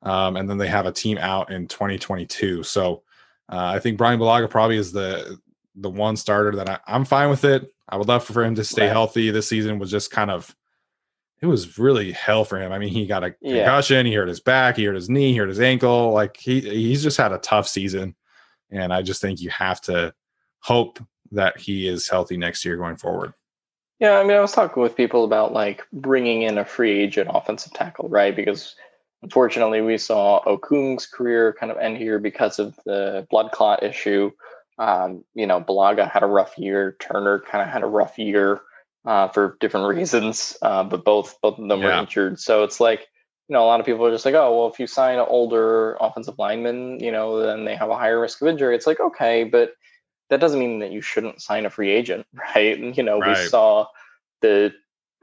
[0.03, 2.63] Um, and then they have a team out in 2022.
[2.63, 3.03] So
[3.51, 5.39] uh, I think Brian Bulaga probably is the
[5.75, 7.73] the one starter that I, am fine with it.
[7.89, 8.93] I would love for him to stay right.
[8.93, 9.31] healthy.
[9.31, 10.55] This season was just kind of
[11.41, 12.73] it was really hell for him.
[12.73, 13.65] I mean, he got a yeah.
[13.65, 16.13] concussion, he hurt his back, he hurt his knee, he hurt his ankle.
[16.13, 18.15] Like he he's just had a tough season.
[18.71, 20.13] And I just think you have to
[20.61, 20.99] hope
[21.33, 23.33] that he is healthy next year going forward.
[23.99, 27.31] Yeah, I mean, I was talking with people about like bringing in a free agent
[27.33, 28.35] offensive tackle, right?
[28.35, 28.77] Because
[29.23, 34.31] unfortunately, we saw Okung's career kind of end here because of the blood clot issue.
[34.79, 36.97] Um, you know, Bulaga had a rough year.
[37.01, 38.61] Turner kind of had a rough year
[39.05, 41.87] uh, for different reasons, uh, but both both of them yeah.
[41.87, 42.39] were injured.
[42.39, 43.09] So it's like
[43.49, 45.27] you know a lot of people are just like, oh well, if you sign an
[45.29, 48.77] older offensive lineman, you know, then they have a higher risk of injury.
[48.77, 49.73] It's like okay, but
[50.31, 52.79] that doesn't mean that you shouldn't sign a free agent, right?
[52.79, 53.37] And, you know, right.
[53.37, 53.87] we saw
[54.41, 54.73] the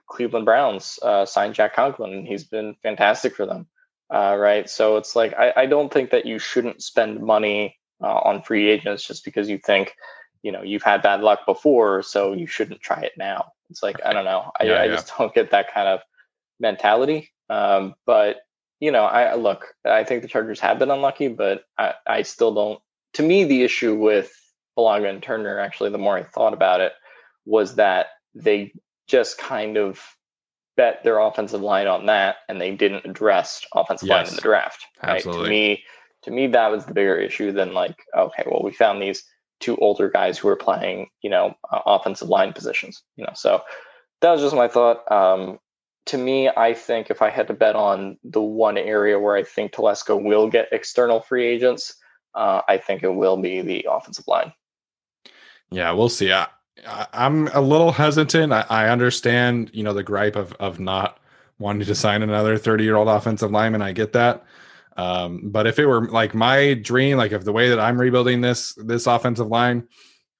[0.07, 3.67] Cleveland Browns uh, sign Jack Conklin, and he's been fantastic for them,
[4.13, 4.69] uh, right?
[4.69, 8.69] So it's like I, I, don't think that you shouldn't spend money uh, on free
[8.69, 9.93] agents just because you think,
[10.43, 13.51] you know, you've had bad luck before, so you shouldn't try it now.
[13.69, 14.51] It's like I don't know.
[14.59, 14.95] I, yeah, I yeah.
[14.95, 16.01] just don't get that kind of
[16.59, 17.31] mentality.
[17.49, 18.37] Um, but
[18.79, 19.73] you know, I look.
[19.85, 22.79] I think the Chargers have been unlucky, but I, I still don't.
[23.13, 24.31] To me, the issue with
[24.77, 26.91] Bulaga and Turner, actually, the more I thought about it,
[27.45, 28.73] was that they
[29.07, 30.01] just kind of
[30.77, 34.41] bet their offensive line on that, and they didn't address offensive yes, line in the
[34.41, 34.85] draft.
[35.03, 35.15] Right?
[35.17, 35.43] Absolutely.
[35.43, 35.83] To me,
[36.23, 39.23] to me, that was the bigger issue than like, okay, well, we found these
[39.59, 43.03] two older guys who are playing, you know, uh, offensive line positions.
[43.15, 43.61] You know, so
[44.21, 45.09] that was just my thought.
[45.11, 45.59] Um,
[46.07, 49.43] to me, I think if I had to bet on the one area where I
[49.43, 51.95] think Telesco will get external free agents,
[52.35, 54.53] uh, I think it will be the offensive line.
[55.71, 56.31] Yeah, we'll see.
[56.31, 56.47] I,
[56.85, 58.51] I'm a little hesitant.
[58.51, 61.19] I, I understand, you know, the gripe of of not
[61.57, 63.81] wanting to sign another 30 year old offensive lineman.
[63.81, 64.43] I get that.
[64.97, 68.41] Um, but if it were like my dream, like if the way that I'm rebuilding
[68.41, 69.87] this this offensive line,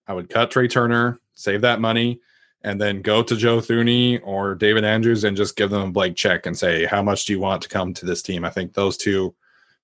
[0.08, 2.22] I would cut Trai Turner, save that money,
[2.62, 6.16] and then go to Joe Thuney or David Andrews and just give them a blank
[6.16, 8.46] check and say, how much do you want to come to this team?
[8.46, 9.36] I think those two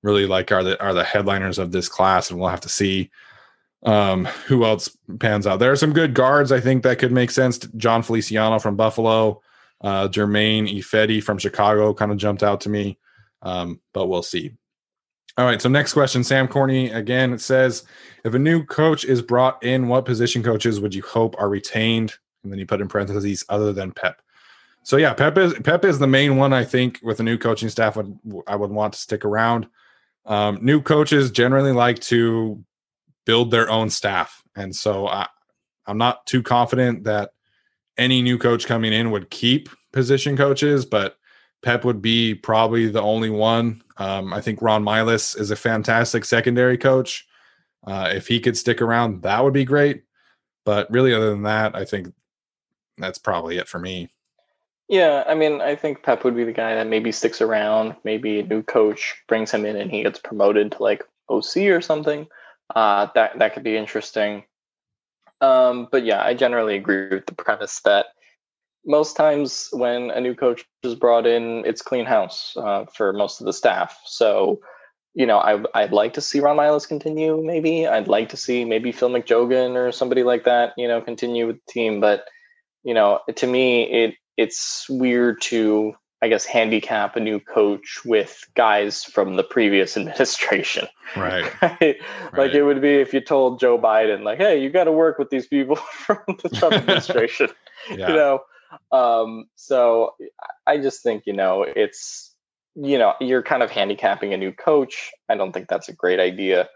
[0.04, 3.10] really like are the are the headliners of this class, and we'll have to see
[3.84, 5.60] um, who else pans out.
[5.60, 7.58] There are some good guards I think that could make sense.
[7.78, 9.42] Jon Feliciano from Buffalo,
[9.82, 13.00] uh, Germain Ifedi from Chicago kind of jumped out to me,
[13.42, 14.52] um, but we'll see.
[15.38, 15.62] All right.
[15.62, 17.86] So next question, Sam Courtney again it says,
[18.24, 22.14] if a new coach is brought in, what position coaches would you hope are retained?
[22.44, 24.22] And then you put in parentheses other than Pep.
[24.84, 27.70] So yeah, Pep is Pep is the main one I think with a new coaching
[27.70, 28.18] staff would
[28.48, 29.68] I would want to stick around.
[30.26, 32.64] Um, new coaches generally like to
[33.26, 35.28] build their own staff, and so I,
[35.86, 37.32] I'm not too confident that
[37.98, 41.18] any new coach coming in would keep position coaches, but
[41.62, 43.84] Pep would be probably the only one.
[43.98, 47.28] Um, I think Ron Milus is a fantastic secondary coach.
[47.86, 50.04] Uh, if he could stick around, that would be great.
[50.66, 52.14] But really, other than that, I think
[52.98, 54.10] that's probably it for me.
[54.88, 57.96] Yeah, I mean, I think Pep would be the guy that maybe sticks around.
[58.04, 61.82] Maybe a new coach brings him in and he gets promoted to like OC or
[61.82, 62.28] something.
[62.76, 64.44] Uh, that that could be interesting.
[65.42, 68.08] Um, but yeah, I generally agree with the premise that
[68.86, 73.40] most times when a new coach is brought in, it's clean house uh, for most
[73.40, 74.00] of the staff.
[74.06, 74.60] So,
[75.14, 77.42] you know, I, I'd like to see Ron Milus continue.
[77.44, 81.48] Maybe I'd like to see maybe Phil McGeoghan or somebody like that, you know, continue
[81.48, 82.00] with the team.
[82.00, 82.26] But
[82.84, 88.46] you know, to me, it it's weird to I guess handicap a new coach with
[88.56, 90.88] guys from the previous administration.
[91.16, 91.62] Right.
[91.62, 91.80] right?
[91.82, 91.98] right.
[92.34, 95.18] Like it would be if you told Joe Biden, like, hey, you got to work
[95.18, 97.50] with these people from the Trump administration.
[97.90, 98.10] yeah.
[98.10, 98.40] You know,
[98.92, 100.16] um, so
[100.68, 102.34] I just think, you know, it's,
[102.76, 105.12] you know, you're kind of handicapping a new coach.
[105.28, 106.70] I don't think that's a great idea.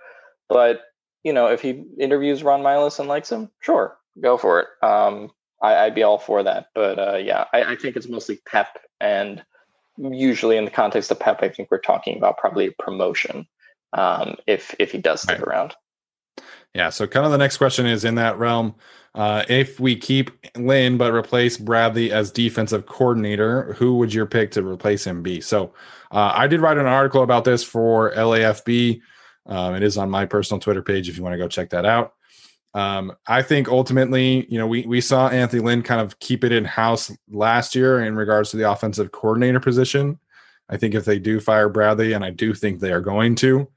[0.50, 0.82] But,
[1.24, 4.68] you know, if he interviews Ron Milus and likes him, sure, go for it.
[4.84, 5.32] Um,
[5.62, 6.68] I, would be all for that.
[6.76, 8.78] But uh, yeah, I, I, think it's mostly Pep.
[9.00, 9.44] And
[9.98, 13.48] usually in the context of Pep, I think we're talking about probably a promotion
[13.94, 15.48] um, if, if he does stick right.
[15.48, 15.76] around.
[16.74, 16.90] Yeah.
[16.90, 18.76] So kind of the next question is in that realm.
[19.16, 24.52] Uh, if we keep Lynn but replace Bradley as defensive coordinator, who would your pick
[24.52, 25.40] to replace him be?
[25.40, 25.74] So
[26.12, 29.00] uh, I did write an article about this for LAFB.
[29.46, 31.86] Um, it is on my personal Twitter page if you want to go check that
[31.86, 32.16] out.
[32.76, 36.52] Um, I think ultimately, you know, we we saw Anthony Lynn kind of keep it
[36.52, 40.20] in house last year in regards to the offensive coordinator position.
[40.70, 43.70] I think if they do fire Bradley, and I do think they are going to,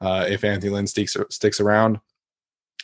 [0.00, 1.98] uh, if Anthony Lynn sticks sticks around,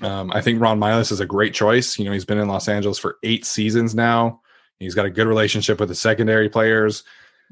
[0.01, 1.99] um, I think Ron Milus is a great choice.
[2.01, 4.41] You know, he's been in Los Angeles for eight seasons now.
[4.81, 7.05] He's got a good relationship with the secondary players.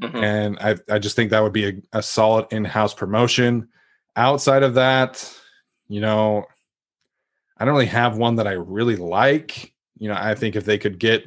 [0.02, 0.24] Mm-hmm.
[0.24, 3.68] And I, I just think that would be a, a solid in house promotion.
[4.16, 5.32] Outside of that,
[5.88, 6.46] you know,
[7.58, 9.72] I don't really have one that I really like.
[9.98, 11.24] You know, I think if they could get,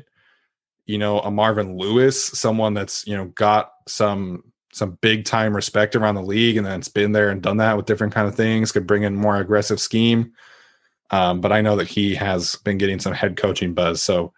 [0.86, 5.96] you know, a Marvin Lewis, someone that's, you know, got some some big time respect
[5.96, 8.36] around the league and then it's been there and done that with different kind of
[8.36, 10.32] things, could bring in more aggressive scheme.
[11.10, 14.02] Um, but I know that he has been getting some head coaching buzz.
[14.02, 14.34] So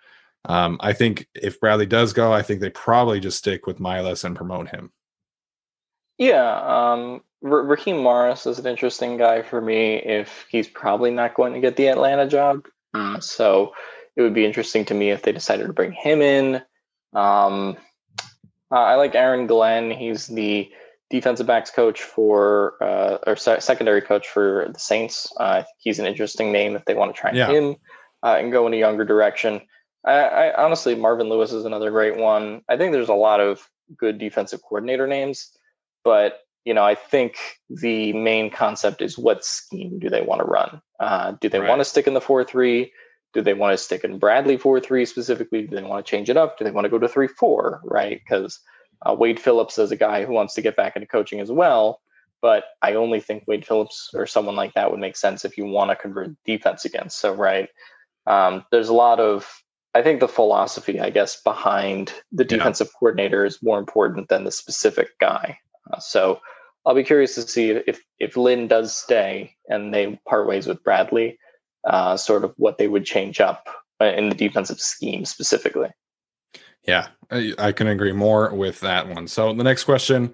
[0.45, 4.23] um, I think if Bradley does go, I think they probably just stick with Milus
[4.23, 4.91] and promote him.
[6.17, 6.61] Yeah.
[6.61, 11.53] Um, R- Raheem Morris is an interesting guy for me if he's probably not going
[11.53, 12.65] to get the Atlanta job.
[12.93, 13.73] Uh, so
[14.15, 16.55] it would be interesting to me if they decided to bring him in.
[17.13, 17.77] Um,
[18.71, 19.91] uh, I like Aaron Glenn.
[19.91, 20.71] He's the
[21.09, 25.31] defensive backs coach for uh, or secondary coach for the Saints.
[25.39, 27.49] Uh, he's an interesting name if they want to try yeah.
[27.49, 27.75] him
[28.23, 29.61] uh, and go in a younger direction.
[30.05, 32.61] I, I, honestly, Marvin Lewis is another great one.
[32.67, 33.67] I think there's a lot of
[33.97, 35.51] good defensive coordinator names,
[36.03, 37.36] but you know, I think
[37.70, 40.82] the main concept is what scheme do they want to run?
[40.99, 41.70] Uh, do they right.
[41.70, 42.91] want to stick in the four three?
[43.34, 45.68] Do they want to stick in Bradley four three specifically?
[45.68, 46.57] Do they want to change it up?
[46.57, 47.82] Do they want to go to three four?
[47.84, 48.22] Right?
[48.24, 48.59] Because
[49.05, 51.99] uh, Wade Phillips is a guy who wants to get back into coaching as well.
[52.41, 55.66] But I only think Wade Phillips or someone like that would make sense if you
[55.66, 57.20] want to convert defense against.
[57.20, 57.70] So, right,
[58.28, 59.49] um, there's a lot of,
[59.95, 62.99] I think the philosophy, I guess, behind the defensive yeah.
[62.99, 65.57] coordinator is more important than the specific guy.
[65.91, 66.39] Uh, so,
[66.86, 70.84] I'll be curious to see if if Lynn does stay and they part ways with
[70.84, 71.39] Bradley,
[71.86, 73.67] uh, sort of what they would change up
[74.01, 75.89] uh, in the defensive scheme specifically.
[76.86, 79.27] Yeah, I, I can agree more with that one.
[79.27, 80.34] So the next question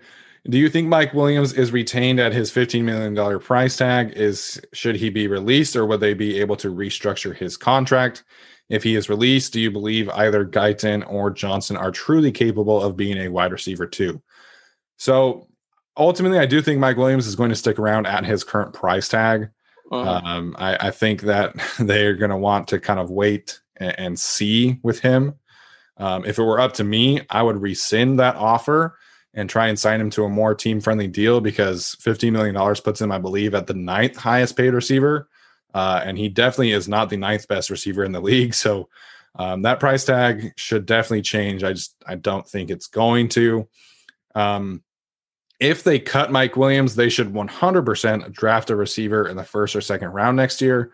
[0.49, 4.13] Do you think Mike Williams is retained at his $15 million price tag?
[4.15, 8.23] Is should he be released or would they be able to restructure his contract?
[8.69, 12.95] If he is released, do you believe either Guyton or Johnson are truly capable of
[12.95, 14.21] being a wide receiver too?
[14.99, 15.47] So
[15.97, 19.07] ultimately, I do think Mike Williams is going to stick around at his current price
[19.07, 19.49] tag.
[19.91, 20.21] Uh-huh.
[20.23, 24.19] Um, I, I, think that they're going to want to kind of wait and, and
[24.19, 25.33] see with him.
[25.97, 28.97] Um, if it were up to me, I would rescind that offer
[29.33, 33.01] and try and sign him to a more team friendly deal because $15 million puts
[33.01, 35.27] him, I believe, at the ninth highest paid receiver.
[35.73, 38.53] Uh, and he definitely is not the ninth best receiver in the league.
[38.53, 38.89] So
[39.35, 41.63] um, that price tag should definitely change.
[41.63, 43.67] I just I don't think it's going to.
[44.35, 44.83] Um,
[45.59, 49.81] if they cut Mike Williams, they should 100% draft a receiver in the first or
[49.81, 50.91] second round next year.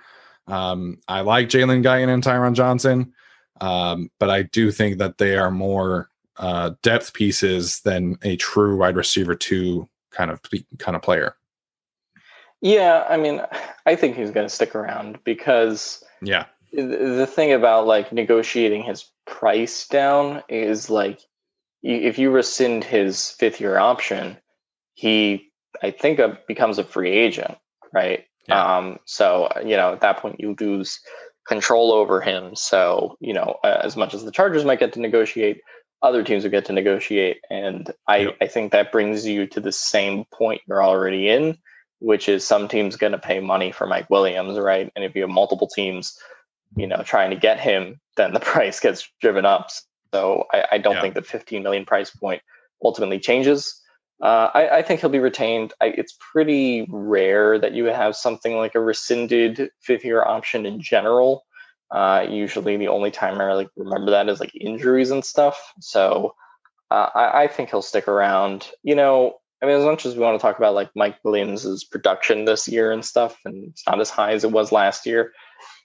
[0.47, 3.13] Um, I like Jalen Guyton and Tyron Johnson,
[3.61, 8.78] um, but I do think that they are more uh, depth pieces than a true
[8.78, 10.41] wide receiver two kind of
[10.78, 11.36] kind of player.
[12.61, 13.41] Yeah, I mean,
[13.86, 19.09] I think he's going to stick around because yeah, the thing about like negotiating his
[19.26, 21.22] price down is like
[21.82, 24.38] if you rescind his fifth year option,
[24.96, 25.52] he
[25.84, 27.58] I think uh, becomes a free agent,
[27.93, 28.26] right?
[28.48, 28.78] Yeah.
[28.78, 31.00] Um, so you know at that point you lose
[31.48, 32.56] control over him.
[32.56, 35.62] So you know as much as the Chargers might get to negotiate,
[36.02, 38.38] other teams would get to negotiate, and I yep.
[38.41, 41.58] I think that brings you to the same point you're already in,
[42.00, 44.91] which is some teams going to pay money for Mike Williams, right?
[44.96, 46.18] And if you have multiple teams,
[46.76, 49.70] you know, trying to get him, then the price gets driven up.
[50.14, 51.02] So I, I don't yeah.
[51.02, 52.41] think the 15 million price point
[52.84, 53.82] ultimately changes.
[54.22, 55.74] Uh, I, I, think he'll be retained.
[55.82, 60.82] I, it's pretty rare that you have something like a rescinded fifth year option in
[60.82, 61.45] general.
[61.91, 65.74] Uh, usually, the only time I really remember that is like injuries and stuff.
[65.82, 66.34] So
[66.91, 68.70] uh, I, I, think he'll stick around.
[68.84, 71.84] You know, I mean, as much as we want to talk about like Mike Williams's
[71.84, 75.34] production this year and stuff, and it's not as high as it was last year.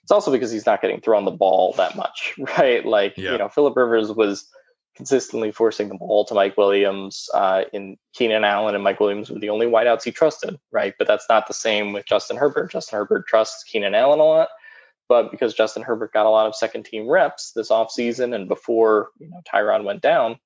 [0.03, 2.85] It's also because he's not getting thrown the ball that much, right?
[2.85, 3.33] Like yeah.
[3.33, 4.47] you know, Philip Rivers was
[4.95, 7.29] consistently forcing the ball to Mike Williams.
[7.33, 10.93] Uh, in Keenan Allen and Mike Williams were the only wideouts he trusted, right?
[10.97, 12.71] But that's not the same with Justin Herbert.
[12.71, 14.49] Justin Herbert trusts Keenan Allen a lot,
[15.07, 19.09] but because Justin Herbert got a lot of second team reps this offseason and before
[19.19, 20.37] you know Tyron went down,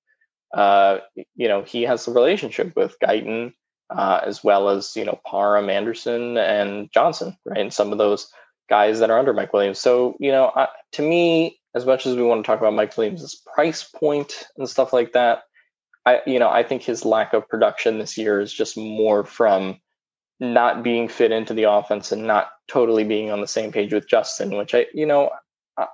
[0.53, 0.99] uh,
[1.35, 3.53] you know he has a relationship with Guyton
[3.89, 7.59] uh, as well as you know Parham, Anderson, and Johnson, right?
[7.59, 8.31] And some of those
[8.69, 9.79] guys that are under Mike Williams.
[9.79, 12.97] So you know, uh, to me, as much as we want to talk about Mike
[12.97, 15.43] Williams' price point and stuff like that,
[16.05, 19.79] I you know I think his lack of production this year is just more from
[20.39, 24.07] not being fit into the offense and not totally being on the same page with
[24.07, 25.29] Justin, which I you know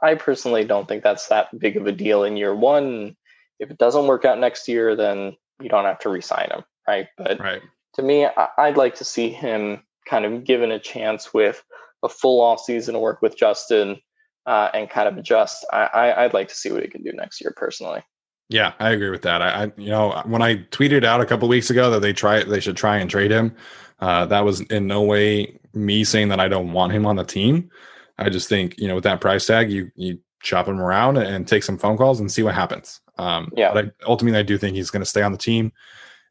[0.04, 3.16] I personally don't think that's that big of a deal in year one.
[3.60, 7.08] If it doesn't work out next year, then you don't have to resign him, right?
[7.18, 7.62] But right.
[7.96, 8.28] to me,
[8.58, 11.64] I'd like to see him kind of given a chance with
[12.04, 14.00] a full off season to work with Justin
[14.46, 15.66] uh, and kind of adjust.
[15.72, 18.04] I, I would like to see what he can do next year personally.
[18.50, 19.42] Yeah, I agree with that.
[19.42, 22.44] I, I you know when I tweeted out a couple weeks ago that they try
[22.44, 23.56] they should try and trade him,
[24.02, 27.24] uh, that was in no way me saying that I don't want him on the
[27.24, 27.70] team.
[28.18, 31.48] I just think you know with that price tag, you you chop him around and
[31.48, 33.00] take some phone calls and see what happens.
[33.18, 35.72] Um, yeah, but I, ultimately I do think he's going to stay on the team,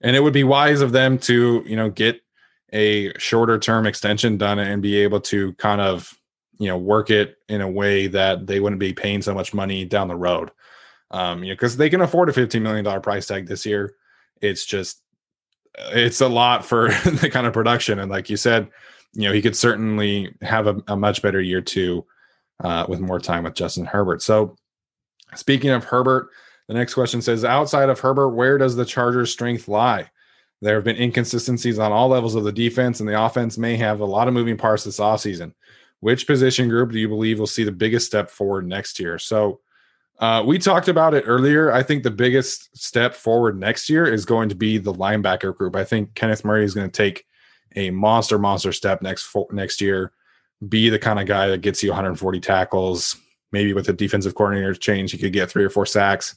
[0.02, 2.20] and it would be wise of them to you know get
[2.74, 6.19] a shorter term extension done and be able to kind of
[6.60, 9.84] you know work it in a way that they wouldn't be paying so much money
[9.84, 10.52] down the road.
[11.10, 13.94] Um you know because they can afford a 15 million dollar price tag this year.
[14.40, 15.02] It's just
[15.92, 17.98] it's a lot for the kind of production.
[17.98, 18.68] And like you said
[19.14, 22.06] you know he could certainly have a, a much better year too
[22.62, 24.22] uh, with more time with justin herbert.
[24.22, 24.54] So
[25.34, 26.28] speaking of herbert
[26.68, 30.10] the next question says outside of herbert where does the chargers strength lie?
[30.60, 34.00] There have been inconsistencies on all levels of the defense and the offense may have
[34.00, 35.54] a lot of moving parts this offseason
[36.00, 39.18] which position group do you believe will see the biggest step forward next year?
[39.18, 39.60] So,
[40.20, 41.72] uh, we talked about it earlier.
[41.72, 45.74] I think the biggest step forward next year is going to be the linebacker group.
[45.74, 47.24] I think Kenneth Murray is going to take
[47.74, 50.12] a monster, monster step next next year.
[50.68, 53.16] Be the kind of guy that gets you 140 tackles.
[53.50, 56.34] Maybe with a defensive coordinator change, he could get three or four sacks.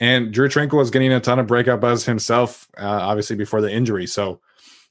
[0.00, 3.72] And Drew Tranquill is getting a ton of breakout buzz himself, uh, obviously before the
[3.72, 4.06] injury.
[4.06, 4.40] So,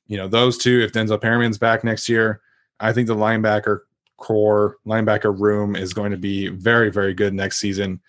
[0.07, 2.41] you know, those two, if Denzel Perryman's back next year,
[2.79, 3.81] I think the linebacker
[4.17, 7.99] core linebacker room is going to be very, very good next season.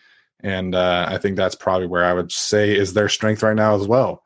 [0.41, 3.75] And uh, I think that's probably where I would say is their strength right now
[3.75, 4.23] as well.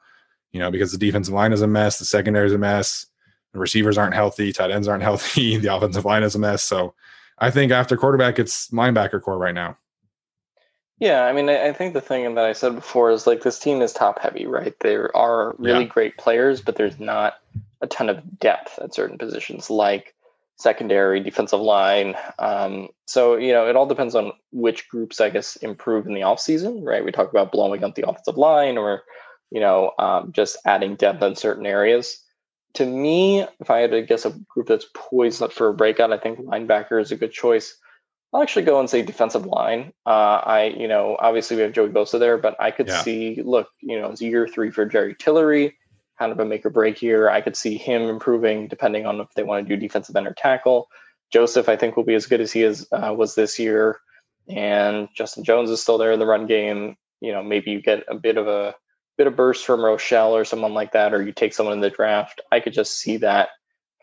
[0.53, 3.07] You know, because the defensive line is a mess, the secondary is a mess,
[3.53, 6.63] the receivers aren't healthy, tight ends aren't healthy, the offensive line is a mess.
[6.63, 6.95] So
[7.39, 9.77] I think after quarterback, it's linebacker core right now.
[10.99, 13.83] Yeah, I mean, I, think the thing that I said before is like this team
[13.83, 14.75] is top heavy, right?
[14.81, 15.91] There are really Yeah.
[15.91, 17.35] great players, but there's not
[17.81, 20.17] a ton of depth at certain positions, like
[20.59, 22.17] secondary, defensive line.
[22.39, 26.23] Um, so, you know, it all depends on which groups, I guess, improve in the
[26.23, 27.05] offseason, right?
[27.05, 29.03] We talk about blowing up the offensive line or,
[29.51, 32.23] you know, um, just adding depth in certain areas.
[32.75, 36.19] To me, if I had to guess a group that's poised for a breakout, I
[36.19, 37.77] think linebacker is a good choice.
[38.33, 39.93] I'll actually go and say defensive line.
[40.05, 43.03] Uh, I, you know, obviously we have Joey Bosa there, but I could Yeah.
[43.03, 45.79] see, look, you know, it's year three for Jerry Tillery,
[46.19, 47.31] kind of a make or break here.
[47.31, 50.35] I could see him improving depending on if they want to do defensive end or
[50.35, 50.89] tackle.
[51.31, 54.01] Joseph, I think, will be as good as he is uh, was this year,
[54.49, 56.97] and Justin Jones is still there in the run game.
[57.21, 58.75] You know, maybe you get a bit of a
[59.19, 61.91] bit of burst from Rochell or someone like that, or you take someone in the
[61.91, 62.41] draft.
[62.51, 63.51] I could just see that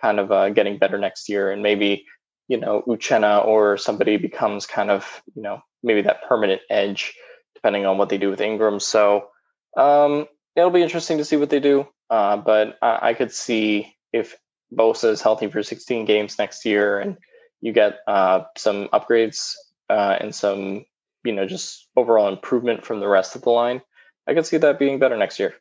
[0.01, 2.05] kind of uh, getting better next year, and maybe
[2.47, 7.13] you know Uchenna or somebody becomes kind of you know maybe that permanent edge,
[7.55, 8.79] depending on what they do with Ingram.
[8.79, 9.29] So
[9.77, 11.87] um, it'll be interesting to see what they do.
[12.09, 14.35] Uh, but I, I could see if
[14.73, 17.17] Bosa is healthy for 16 games next year, and
[17.61, 19.53] you get uh, some upgrades
[19.89, 20.85] uh, and some
[21.23, 23.81] you know just overall improvement from the rest of the line.
[24.27, 25.53] I could see that being better next year.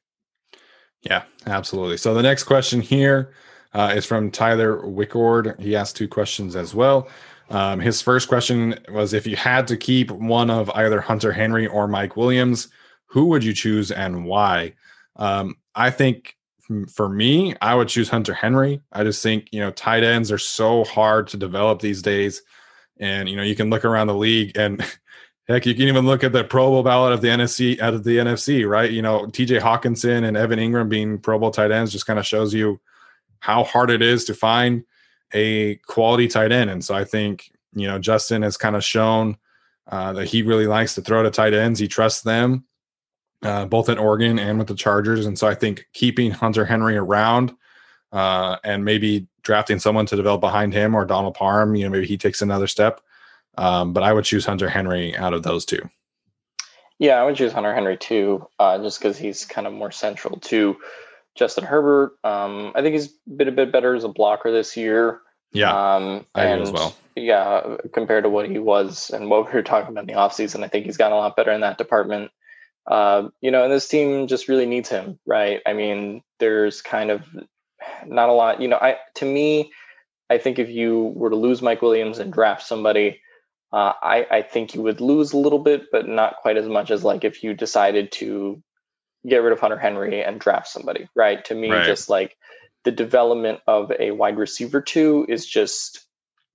[1.02, 1.98] Yeah, absolutely.
[1.98, 3.34] So the next question here
[3.74, 5.60] uh, is from Tyler Wickord.
[5.60, 7.08] He asked two questions as well.
[7.50, 11.66] Um, his first question was if you had to keep one of either Hunter Henry
[11.66, 12.68] or Mike Williams,
[13.06, 14.72] who would you choose and why?
[15.16, 16.36] Um, I think
[16.88, 18.80] for me, I would choose Hunter Henry.
[18.92, 22.42] I just think, you know, tight ends are so hard to develop these days.
[22.98, 24.80] And, you know, you can look around the league and
[25.48, 28.04] heck, you can even look at the Pro Bowl ballot of the NFC out of
[28.04, 28.90] the NFC, right?
[28.90, 32.26] You know, TJ Hockenson and Evan Engram being Pro Bowl tight ends just kind of
[32.26, 32.80] shows you
[33.40, 34.84] how hard it is to find
[35.34, 36.70] a quality tight end.
[36.70, 39.36] And so I think, you know, Justin has kind of shown
[39.88, 41.78] uh, that he really likes to throw to tight ends.
[41.78, 42.64] He trusts them
[43.44, 45.26] uh, both at Oregon and with the Chargers.
[45.26, 47.54] And so I think keeping Hunter Henry around
[48.12, 52.06] uh, and maybe drafting someone to develop behind him or Donald Parham, you know, maybe
[52.06, 53.00] he takes another step.
[53.56, 55.88] Um, but I would choose Hunter Henry out of those two.
[56.98, 60.38] Yeah, I would choose Hunter Henry too, uh, just because he's kind of more central
[60.40, 60.76] to
[61.34, 62.16] Justin Herbert.
[62.24, 65.20] Um, I think he's been a bit better as a blocker this year.
[65.52, 66.96] Yeah, Um, I and as well.
[67.14, 70.64] yeah, compared to what he was and what we were talking about in the offseason,
[70.64, 72.32] I think he's gotten a lot better in that department.
[72.86, 75.60] Uh, you know, and this team just really needs him, right?
[75.66, 77.22] I mean, there's kind of
[78.06, 79.72] not a lot, you know, I to me,
[80.30, 83.20] I think if you were to lose Mike Williams and draft somebody,
[83.72, 86.90] uh, I, I think you would lose a little bit, but not quite as much
[86.90, 88.62] as like if you decided to
[89.26, 91.44] get rid of Hunter Henry and draft somebody, right?
[91.46, 91.86] To me, Right.
[91.86, 92.36] just like
[92.84, 96.06] the development of a wide receiver two is just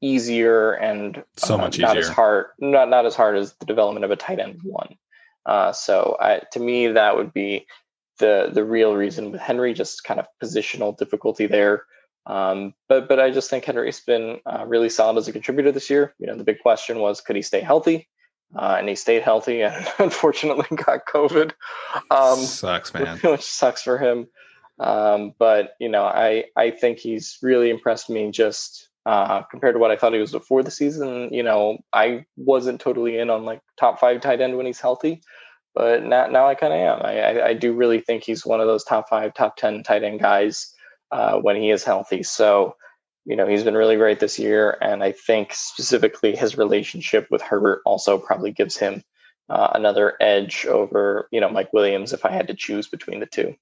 [0.01, 4.05] easier and So uh, much not as hard not not as hard as the development
[4.05, 4.95] of a tight end one.
[5.45, 7.65] Uh, so I, to me, that would be
[8.19, 11.83] the the real reason with Henry, just kind of positional difficulty there.
[12.25, 15.89] Um, but but I just think Henry's been uh, really solid as a contributor this
[15.89, 16.13] year.
[16.19, 18.07] You know, the big question was could he stay healthy,
[18.55, 21.53] uh, and he stayed healthy, and unfortunately got COVID,
[22.11, 23.17] um, Sucks, man.
[23.23, 24.27] which sucks for him.
[24.79, 29.79] Um, but you know, I I think he's really impressed me just uh, compared to
[29.79, 31.33] what I thought he was before the season.
[31.33, 35.23] You know, I wasn't totally in on like top five tight end when he's healthy,
[35.73, 37.01] but now now I kind of am.
[37.03, 40.03] I, I I do really think he's one of those top five, top ten tight
[40.03, 40.71] end guys
[41.11, 42.23] uh, when he is healthy.
[42.23, 42.75] So.
[43.25, 47.43] You know, he's been really great this year, and I think specifically his relationship with
[47.43, 49.03] Herbert also probably gives him
[49.49, 53.27] uh, another edge over, you know, Mike Williams if I had to choose between the
[53.27, 53.53] two.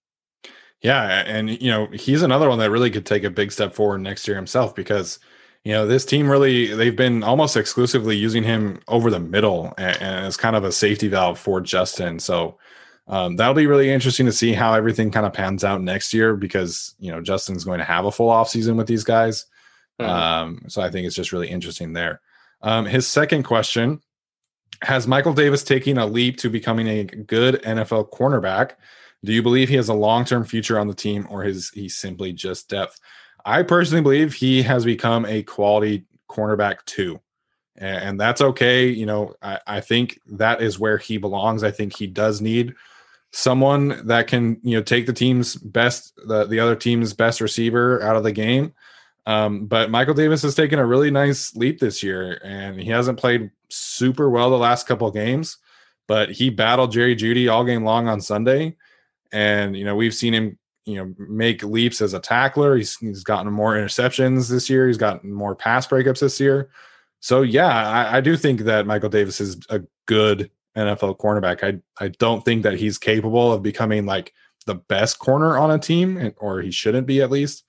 [0.81, 3.97] Yeah, and you know he's another one that really could take a big step forward
[3.97, 5.19] next year himself because
[5.63, 10.01] you know this team really they've been almost exclusively using him over the middle and,
[10.01, 12.19] and as kind of a safety valve for Justin.
[12.19, 12.57] So
[13.07, 16.35] um, that'll be really interesting to see how everything kind of pans out next year
[16.35, 19.45] because you know Justin's going to have a full offseason with these guys.
[19.99, 20.07] Mhm.
[20.07, 22.21] Um, so I think it's just really interesting there.
[22.61, 24.01] Um, his second question
[24.83, 28.71] Has Michael Davis taken a leap to becoming a good NFL cornerback?
[29.23, 31.89] Do you believe he has a long term future on the team or is he
[31.89, 32.99] simply just depth?
[33.45, 37.19] I personally believe he has become a quality cornerback too.
[37.75, 38.87] And that's okay.
[38.87, 41.63] You know, I, I think that is where he belongs.
[41.63, 42.73] I think he does need
[43.31, 48.01] someone that can, you know, take the team's best, the, the other team's best receiver
[48.01, 48.73] out of the game.
[49.27, 53.19] Um, but Michael Davis has taken a really nice leap this year, and he hasn't
[53.19, 55.57] played super well the last couple games,
[56.07, 58.77] but he battled Jerry Jeudy all game long on Sunday.
[59.33, 60.57] And you know, we've seen him,
[60.87, 62.77] you know, make leaps as a tackler.
[62.77, 66.69] He's he's gotten more interceptions this year, he's gotten more pass breakups this year.
[67.19, 71.63] So yeah, I, I do think that Michael Davis is a good NFL cornerback.
[71.63, 74.33] I I don't think that he's capable of becoming like
[74.65, 77.63] the best corner on a team, or he shouldn't be at least.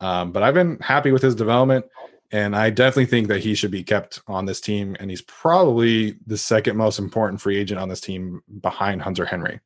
[0.00, 1.86] Um, but I've been happy with his development,
[2.30, 4.96] and I definitely think that he should be kept on this team.
[5.00, 9.60] And he's probably the second most important free agent on this team behind Hunter Henry.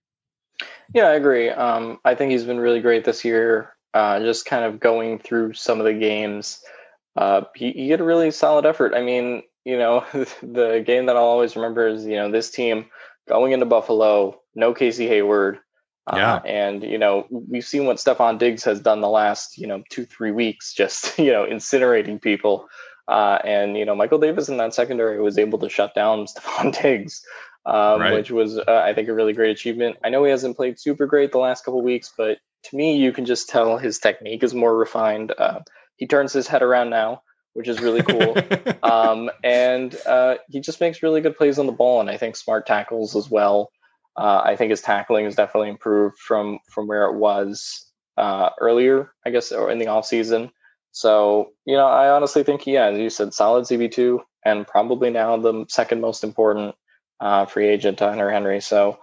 [0.93, 1.51] Yeah, I agree.
[1.51, 3.71] Um, I think he's been really great this year.
[3.93, 6.61] Uh, just kind of going through some of the games,
[7.17, 8.93] uh, he, he had a really solid effort.
[8.95, 10.05] I mean, you know,
[10.43, 12.87] the game that I'll always remember is you know this team
[13.29, 15.59] going into Buffalo, no Casey Hayward.
[16.07, 16.37] Uh, yeah.
[16.45, 20.05] and you know we've seen what Stefon Diggs has done the last you know two
[20.05, 22.69] three weeks, just you know incinerating people.
[23.07, 26.81] Uh, and you know Michael Davis in that secondary was able to shut down Stefon
[26.81, 27.23] Diggs,
[27.67, 28.15] um, right.
[28.15, 29.97] which was uh, I think a really great achievement.
[30.05, 33.13] I know he hasn't played super great the last couple weeks, but to me you
[33.13, 35.33] can just tell his technique is more refined.
[35.37, 35.61] Uh,
[35.97, 37.23] he turns his head around now
[37.55, 38.37] which is really cool.
[38.83, 42.37] um, and uh, he just makes really good plays on the ball, and I think
[42.37, 43.71] smart tackles as well.
[44.17, 49.13] Uh, I think his tackling has definitely improved from from where it was uh, earlier,
[49.25, 50.51] I guess, or in the off season.
[50.93, 55.11] So you know, I honestly think, yeah, as you said, solid CB two, and probably
[55.11, 56.75] now the second most important
[57.21, 58.61] uh, free agent to Hunter Henry.
[58.61, 58.99] So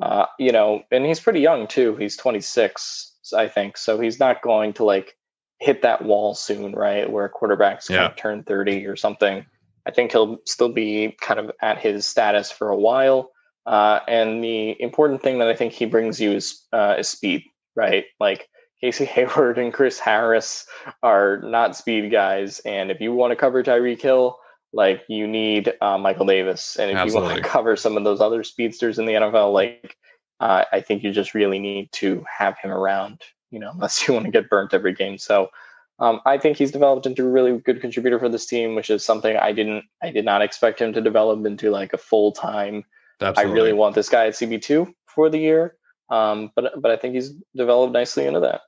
[0.00, 1.96] uh, you know, and he's pretty young too.
[1.96, 3.76] He's 26, I think.
[3.76, 5.16] So he's not going to like
[5.58, 7.10] hit that wall soon, right?
[7.10, 8.12] Where quarterbacks yeah.
[8.16, 9.44] turn 30 or something.
[9.86, 13.30] I think he'll still be kind of at his status for a while.
[13.66, 17.42] Uh, and the important thing that I think he brings you is, uh, is speed,
[17.76, 18.04] right?
[18.18, 18.48] Like
[18.80, 20.66] Casey Hayward and Chris Harris
[21.02, 22.60] are not speed guys.
[22.60, 24.38] And if you want to cover Tyreek Hill,
[24.72, 26.76] like you need uh, Michael Davis.
[26.76, 27.28] And if Absolutely.
[27.28, 29.96] you want to cover some of those other speedsters in the NFL, like
[30.38, 34.14] uh, I think you just really need to have him around you know, unless you
[34.14, 35.18] want to get burnt every game.
[35.18, 35.50] So
[35.98, 39.04] um, I think he's developed into a really good contributor for this team, which is
[39.04, 42.84] something I didn't, I did not expect him to develop into like a full time.
[43.20, 45.76] I really want this guy at CB two for the year,
[46.08, 48.62] um, but but I think he's developed nicely into that.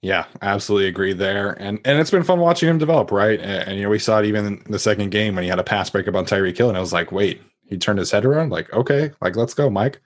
[0.00, 3.40] Yeah, absolutely agree there, and and it's been fun watching him develop, right?
[3.40, 5.58] And, and you know we saw it even in the second game when he had
[5.58, 8.24] a pass breakup on Tyreek Hill, and I was like, wait, he turned his head
[8.24, 10.00] around, like okay, like let's go, Mike.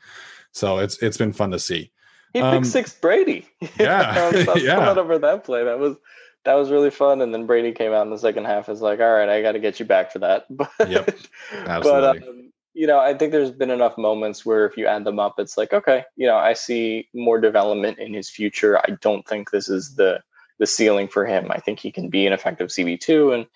[0.53, 1.91] So it's it's been fun to see.
[2.33, 3.47] He um, picked six Brady.
[3.79, 4.91] Yeah, I was, yeah.
[4.91, 5.65] over that play.
[5.65, 5.97] That was
[6.45, 7.21] that was really fun.
[7.21, 8.69] And then Brady came out in the second half.
[8.69, 10.47] Is like, all right, I got to get you back for that.
[10.51, 11.17] But yep,
[11.53, 12.21] absolutely.
[12.21, 15.19] But um, you know, I think there's been enough moments where if you add them
[15.19, 18.79] up, it's like, okay, you know, I see more development in his future.
[18.79, 20.23] I don't think this is the
[20.59, 21.51] the ceiling for him.
[21.51, 23.47] I think he can be an effective CB two and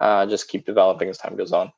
[0.00, 1.72] uh, just keep developing as time goes on.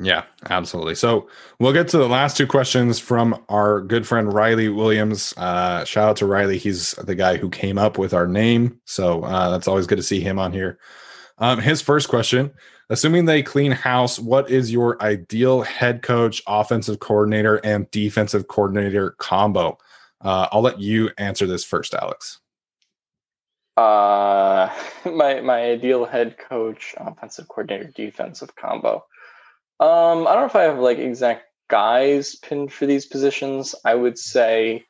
[0.00, 0.94] Yeah, absolutely.
[0.94, 1.28] So
[1.58, 5.34] we'll get to the last two questions from our good friend Riley Williams.
[5.36, 6.56] Uh, shout out to Riley.
[6.56, 8.80] He's the guy who came up with our name.
[8.84, 10.78] So uh, that's always good to see him on here.
[11.38, 12.52] Um, his first question
[12.90, 19.10] Assuming they clean house, what is your ideal head coach, offensive coordinator, and defensive coordinator
[19.18, 19.76] combo?
[20.22, 22.40] Uh, I'll let you answer this first, Alex.
[23.76, 24.70] Uh,
[25.04, 29.04] my my ideal head coach, offensive coordinator, defensive combo.
[29.80, 33.74] Um, I don't know if I have like exact guys pinned for these positions.
[33.84, 34.86] I would say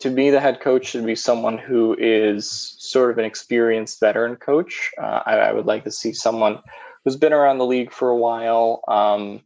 [0.00, 4.36] to be the head coach should be someone who is sort of an experienced veteran
[4.36, 4.92] coach.
[5.00, 6.60] Uh, I, I, would like to see someone
[7.04, 8.82] who's been around the league for a while.
[8.88, 9.42] Um,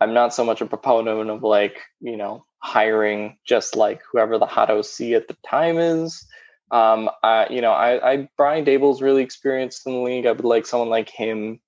[0.00, 4.46] I'm not so much a proponent of like, you know, hiring just like whoever the
[4.46, 6.26] hot OC at the time is.
[6.70, 10.26] Um, I, you know, I, I Brian Daboll's really experienced in the league.
[10.26, 11.60] I would like someone like him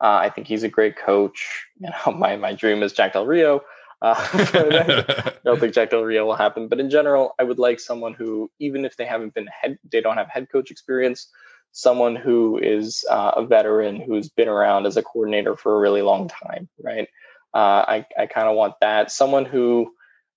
[0.00, 1.66] uh, I think he's a great coach.
[1.78, 3.62] You know, my my dream is Jack Del Rio.
[4.02, 7.80] Uh, I don't think Jack Del Rio will happen, but in general, I would like
[7.80, 11.30] someone who, even if they haven't been head, they don't have head coach experience,
[11.76, 16.00] someone who is uh, a veteran who's been around as a coordinator for a really
[16.00, 17.06] long time, right?
[17.52, 19.12] Uh, I I kind of want that.
[19.12, 19.92] Someone who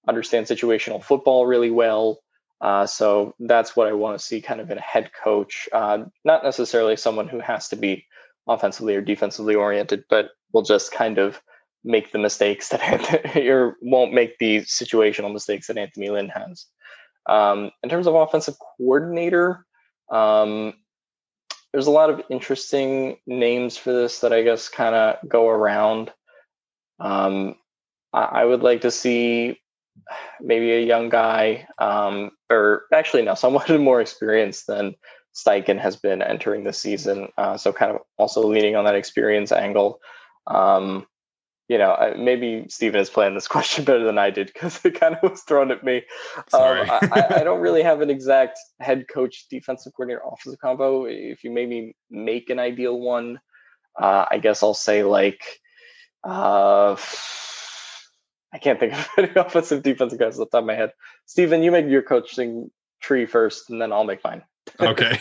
[0.05, 2.19] understands situational football really well.
[2.59, 5.99] Uh, so that's what I want to see kind of in a head coach, uh,
[6.25, 8.05] not necessarily someone who has to be
[8.45, 11.41] offensively or defensively oriented, but will just kind of
[11.85, 16.65] make the mistakes that or won't make the situational mistakes that Anthony Lynn has.
[17.27, 19.65] Um, in terms of offensive coordinator,
[20.11, 20.73] um,
[21.71, 26.11] there's a lot of interesting names for this that I guess kind of go around.
[26.99, 27.55] Um,
[28.11, 29.59] I, I, would like to see
[30.41, 34.95] maybe a young guy, um, or actually no, someone more experienced than
[35.33, 37.29] Steichen has been entering the season.
[37.37, 40.01] Uh, so kind of also leaning on that experience angle.
[40.47, 41.05] Um,
[41.69, 45.15] you know, maybe Stephen is playing this question better than I did because it kind
[45.15, 45.97] of was thrown at me.
[46.51, 51.05] Um, I, I, don't really have an exact head coach, defensive coordinator, offensive combo.
[51.05, 53.39] If you maybe make an ideal one,
[53.97, 55.61] uh, I guess I'll say like,
[56.23, 56.97] uh,
[58.51, 60.91] I can't think of any offensive defensive guys off the top of my head.
[61.27, 64.41] Stephen, you make your coaching tree first, and then I'll make mine.
[64.79, 65.19] okay.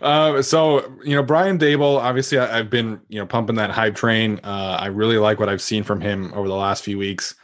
[0.00, 1.98] Uh, so you know Brian Daboll.
[1.98, 4.40] Obviously, I, have been you know pumping that hype train.
[4.42, 7.34] Uh, I really like what I've seen from him over the last few weeks.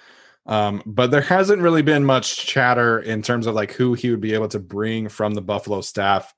[0.47, 4.21] Um, but there hasn't really been much chatter in terms of like who he would
[4.21, 6.35] be able to bring from the Buffalo staff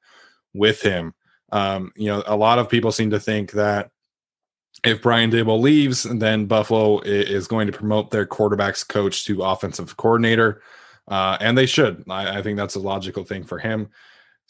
[0.52, 1.14] with him.
[1.52, 3.90] Um, you know, a lot of people seem to think that
[4.84, 9.96] if Brian Daboll leaves, then Buffalo is going to promote their quarterbacks coach to offensive
[9.96, 10.62] coordinator.
[11.06, 12.04] Uh, and they should.
[12.08, 13.88] I, I, think that's a logical thing for him.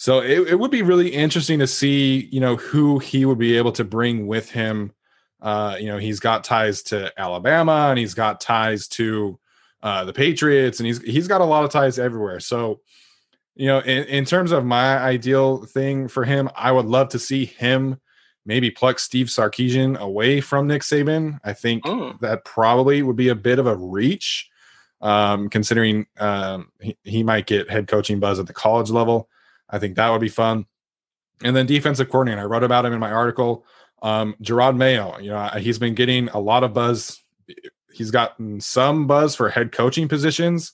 [0.01, 3.59] So it, it, would be really interesting to see, you know, who he would be
[3.59, 4.93] able to bring with him.
[5.43, 9.39] Uh, you know, he's got ties to Alabama and he's got ties to
[9.83, 12.41] uh, the Patriots and he's he's got a lot of ties everywhere.
[12.41, 12.81] So,
[13.55, 17.19] you know, in, in terms of my ideal thing for him, I would love to
[17.19, 18.01] see him
[18.47, 21.41] maybe pluck Steve Sarkisian away from Nick Saban.
[21.45, 22.19] I think mm.
[22.21, 24.49] that probably would be a bit of a reach,
[25.03, 29.29] um, considering um, he, he might get head coaching buzz at the college level.
[29.71, 30.67] I think that would be fun.
[31.43, 33.65] And then defensive coordinator, I wrote about him in my article.
[34.03, 37.23] Um, Jerod Mayo, you know, he's been getting a lot of buzz.
[37.93, 40.73] He's gotten some buzz for head coaching positions.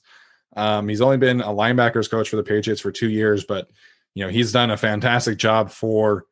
[0.55, 3.69] Um, he's only been a linebackers coach for the Patriots for two years, but
[4.15, 6.25] you know he's done a fantastic job for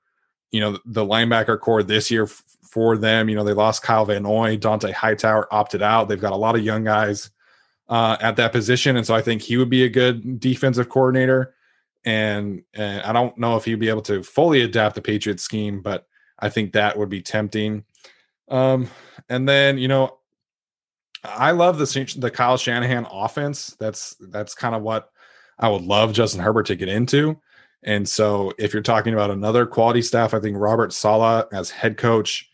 [0.51, 3.29] you know the linebacker corps this year f- for them.
[3.29, 6.09] You know they lost Kyle Van Noy, Dont'a Hightower opted out.
[6.09, 7.29] They've got a lot of young guys
[7.87, 11.53] uh, at that position, and so I think he would be a good defensive coordinator.
[12.05, 15.81] And, and I don't know if he'd be able to fully adapt the Patriots scheme,
[15.81, 16.07] but
[16.39, 17.83] I think that would be tempting.
[18.49, 18.89] Um,
[19.29, 20.17] and then you know,
[21.23, 23.75] I love the the Kyle Shanahan offense.
[23.79, 25.09] That's that's kind of what
[25.57, 27.39] I would love Justin Herbert to get into.
[27.83, 31.97] And so, if you're talking about another quality staff, I think Robert Saleh as head
[31.97, 32.49] coach,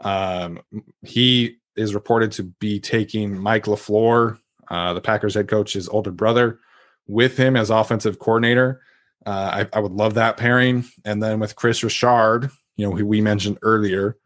[0.00, 0.60] um,
[1.02, 6.60] he is reported to be taking Mike LaFleur, uh, the Packers head coach's older brother,
[7.06, 8.82] with him as offensive coordinator.
[9.26, 10.84] Uh, I, I, would love that pairing.
[11.04, 14.18] And then with Chris Richard, you know, who we mentioned earlier,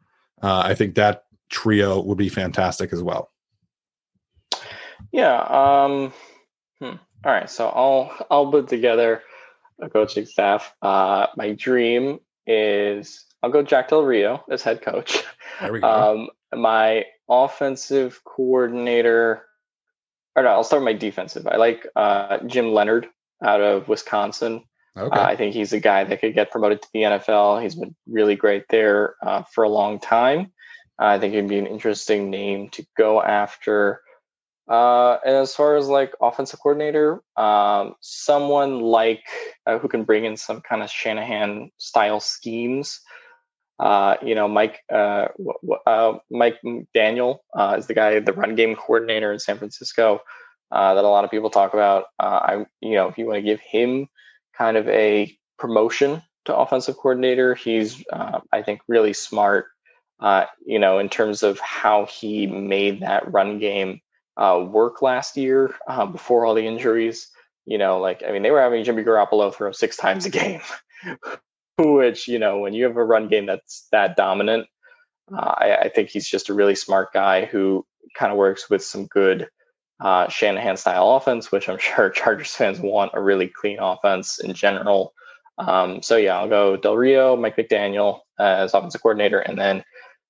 [0.42, 3.30] uh, I think that trio would be fantastic as well.
[5.12, 5.40] Yeah.
[5.40, 6.12] Um,
[6.80, 6.96] hmm.
[7.24, 7.48] All right.
[7.48, 9.22] So I'll I'll put together
[9.80, 10.74] a coaching staff.
[10.82, 15.22] Uh, my dream is I'll go Jack Del Rio as head coach.
[15.60, 15.88] There we go.
[15.88, 16.28] Um,
[16.60, 19.44] my offensive coordinator,
[20.34, 21.46] or no, I'll start with my defensive.
[21.46, 23.08] I like uh, Jim Leonhard
[23.42, 24.64] out of Wisconsin.
[24.98, 25.18] Okay.
[25.18, 27.62] Uh, I think he's a guy that could get promoted to the NFL.
[27.62, 30.52] He's been really great there uh, for a long time.
[30.98, 34.00] I think it'd be an interesting name to go after.
[34.68, 39.24] Uh, and as far as like offensive coordinator, um, someone like
[39.66, 43.00] uh, who can bring in some kind of Shanahan style schemes.
[43.78, 45.28] Uh, you know, Mike uh,
[45.86, 46.58] uh, Mike
[46.92, 50.20] Daniel uh, is the guy, the run game coordinator in San Francisco
[50.70, 52.06] that a lot of people talk about.
[52.18, 54.08] I, you know, if you want to give him
[54.58, 59.66] kind of a promotion to offensive coordinator, he's I think really smart.
[60.66, 64.00] you know, in terms of how he made that run game
[64.38, 67.28] uh, work last year uh, before all the injuries.
[67.66, 70.62] You know, like I mean, they were having Jimmy Garoppolo throw six times a game,
[71.78, 74.66] which you know, when you have a run game that's that dominant,
[75.36, 77.84] uh, I, I, think he's just a really smart guy who
[78.16, 79.48] kind of works with some good
[80.00, 84.52] uh, Shanahan style offense, which I'm sure Chargers fans want a really clean offense in
[84.54, 85.14] general.
[85.58, 89.84] Um, so yeah, I'll go Del Rio, Mike McDaniel as offensive coordinator, and then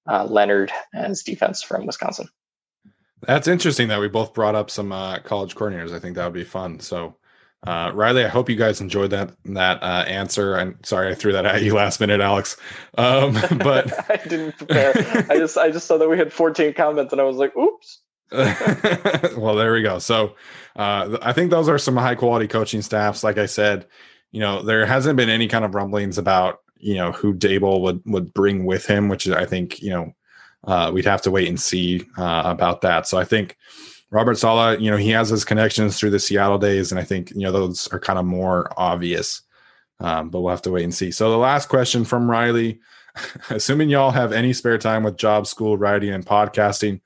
[0.08, 2.28] uh, Leonhard as defense from Wisconsin.
[3.22, 5.92] That's interesting that we both brought up some uh, college coordinators.
[5.92, 6.80] I think that would be fun.
[6.80, 7.16] So,
[7.66, 10.56] uh, Riley, I hope you guys enjoyed that that uh, answer.
[10.56, 12.56] I'm sorry I threw that at you last minute, Alex.
[12.96, 14.92] Um, but I didn't prepare.
[15.28, 18.02] I just I just saw that we had 14 comments, and I was like, "Oops."
[19.36, 19.98] well, there we go.
[19.98, 20.34] So,
[20.76, 23.24] uh, I think those are some high quality coaching staffs.
[23.24, 23.86] Like I said,
[24.32, 28.02] you know, there hasn't been any kind of rumblings about you know who Daboll would
[28.06, 30.14] would bring with him, which I think you know
[30.64, 33.06] uh, we'd have to wait and see uh, about that.
[33.06, 33.56] So I think
[34.10, 37.30] Robert Saleh, you know, he has his connections through the Seattle days, and I think
[37.30, 39.42] you know those are kind of more obvious.
[40.00, 41.10] Um, but we'll have to wait and see.
[41.10, 42.78] So the last question from Riley,
[43.50, 47.00] assuming y'all have any spare time with job, school, writing, and podcasting,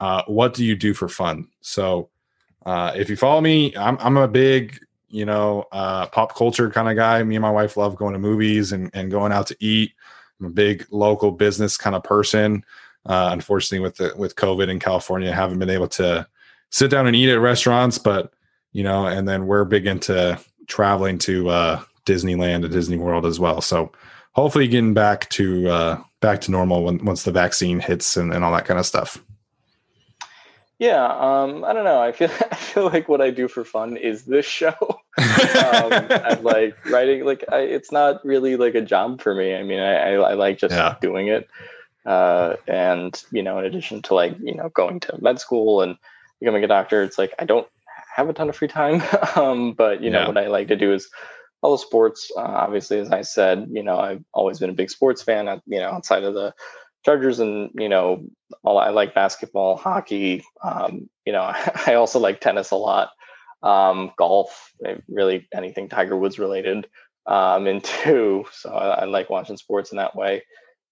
[0.00, 1.48] uh, what do you do for fun?
[1.60, 2.10] So
[2.66, 6.88] uh, if you follow me, I'm I'm a big you know uh, pop culture kind
[6.88, 7.22] of guy.
[7.22, 9.92] Me and my wife love going to movies and and going out to eat.
[10.40, 12.64] I'm a big local business kind of person.
[13.06, 16.26] Uh, unfortunately, with the with COVID in California, I haven't been able to
[16.70, 17.98] sit down and eat at restaurants.
[17.98, 18.32] But
[18.72, 23.40] you know, and then we're big into traveling to uh, Disneyland and Disney World as
[23.40, 23.60] well.
[23.60, 23.92] So
[24.32, 28.44] hopefully, getting back to uh, back to normal when once the vaccine hits and, and
[28.44, 29.22] all that kind of stuff.
[30.78, 32.00] Yeah, um, I don't know.
[32.00, 34.74] I feel I feel like what I do for fun is this show.
[35.18, 37.24] um, I'm like writing.
[37.24, 39.54] Like I, it's not really like a job for me.
[39.54, 40.96] I mean, I, I, I like just Yeah.
[41.00, 41.48] doing it.
[42.06, 45.96] Uh, and you know, in addition to like you know going to med school and
[46.40, 47.66] becoming a doctor, it's like I don't
[48.14, 49.02] have a ton of free time.
[49.36, 50.28] um, but you know Yeah.
[50.28, 51.08] what I like to do is
[51.60, 52.30] all the sports.
[52.36, 55.48] Uh, obviously, as I said, you know, I've always been a big sports fan.
[55.48, 56.54] uh, You know, outside of the
[57.04, 58.24] Chargers and you know
[58.62, 60.44] all I like basketball, hockey.
[60.62, 61.42] Um, you know,
[61.86, 63.10] I also like tennis a lot.
[63.62, 66.86] Um, golf, eh, really anything Tiger Woods related.
[67.26, 70.42] I'm into, so I, I like watching sports in that way.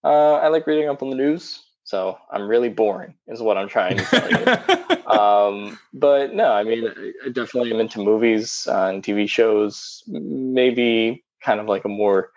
[0.05, 3.69] Uh, I like reading up on the news, so I'm really boring, is what I'm
[3.69, 5.07] trying to tell you.
[5.11, 10.03] um, but no, I mean, I- I definitely am into movies uh, and TV shows.
[10.07, 12.31] Maybe kind of like a more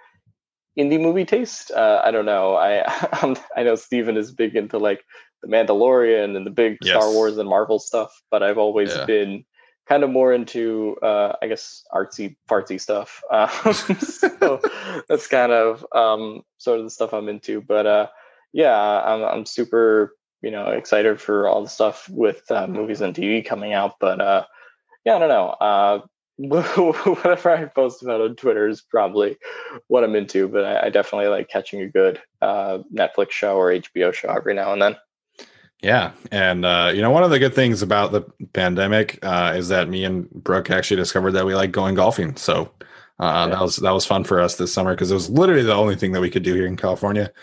[0.79, 1.71] indie movie taste.
[1.71, 2.55] Uh, I don't know.
[2.55, 2.83] I
[3.21, 5.03] I'm, I know Steven is big into like
[5.41, 9.05] the Mandalorian and the big Star Wars and Marvel stuff, but I've always Yeah.
[9.05, 9.45] been
[9.87, 13.21] kind of more into uh, I guess artsy fartsy stuff.
[13.31, 13.49] Um,
[13.99, 14.61] so
[15.09, 17.61] that's kind of um, sort of the stuff I'm into.
[17.61, 18.07] But uh,
[18.53, 23.15] yeah, I'm I'm super you know excited for all the stuff with uh, movies and
[23.15, 23.95] TV coming out.
[23.99, 24.45] But uh,
[25.05, 25.55] yeah, I don't know.
[26.47, 29.37] Whatever I post about on Twitter is probably
[29.87, 33.71] what I'm into, but I, I definitely like catching a good uh, Netflix show or
[33.71, 34.95] HBO show every now and then.
[35.81, 38.21] Yeah, and uh, you know, one of the good things about the
[38.53, 42.37] pandemic uh, is that me and Brooke actually discovered that we like going golfing.
[42.37, 42.71] So
[43.19, 45.75] uh, that was that was fun for us this summer because it was literally the
[45.75, 47.33] only thing that we could do here in California.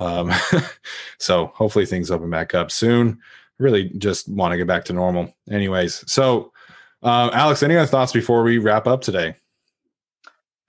[0.00, 0.32] Um,
[1.18, 3.20] so hopefully things open back up soon.
[3.58, 5.32] Really, just want to get back to normal.
[5.48, 6.49] Anyways, so
[7.02, 9.36] uh, Alex, any other thoughts before we wrap up today?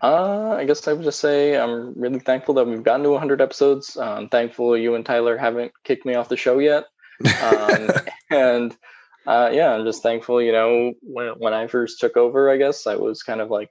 [0.01, 3.39] Uh, I guess I would just say I'm really thankful that we've gotten to 100
[3.39, 3.97] episodes.
[3.97, 6.85] I'm thankful you and Tyler haven't kicked me off the show yet.
[7.43, 7.89] Um,
[8.31, 8.77] and
[9.27, 10.41] uh, yeah, I'm just thankful.
[10.41, 13.69] You know, when when I first took over, I guess I was kind of like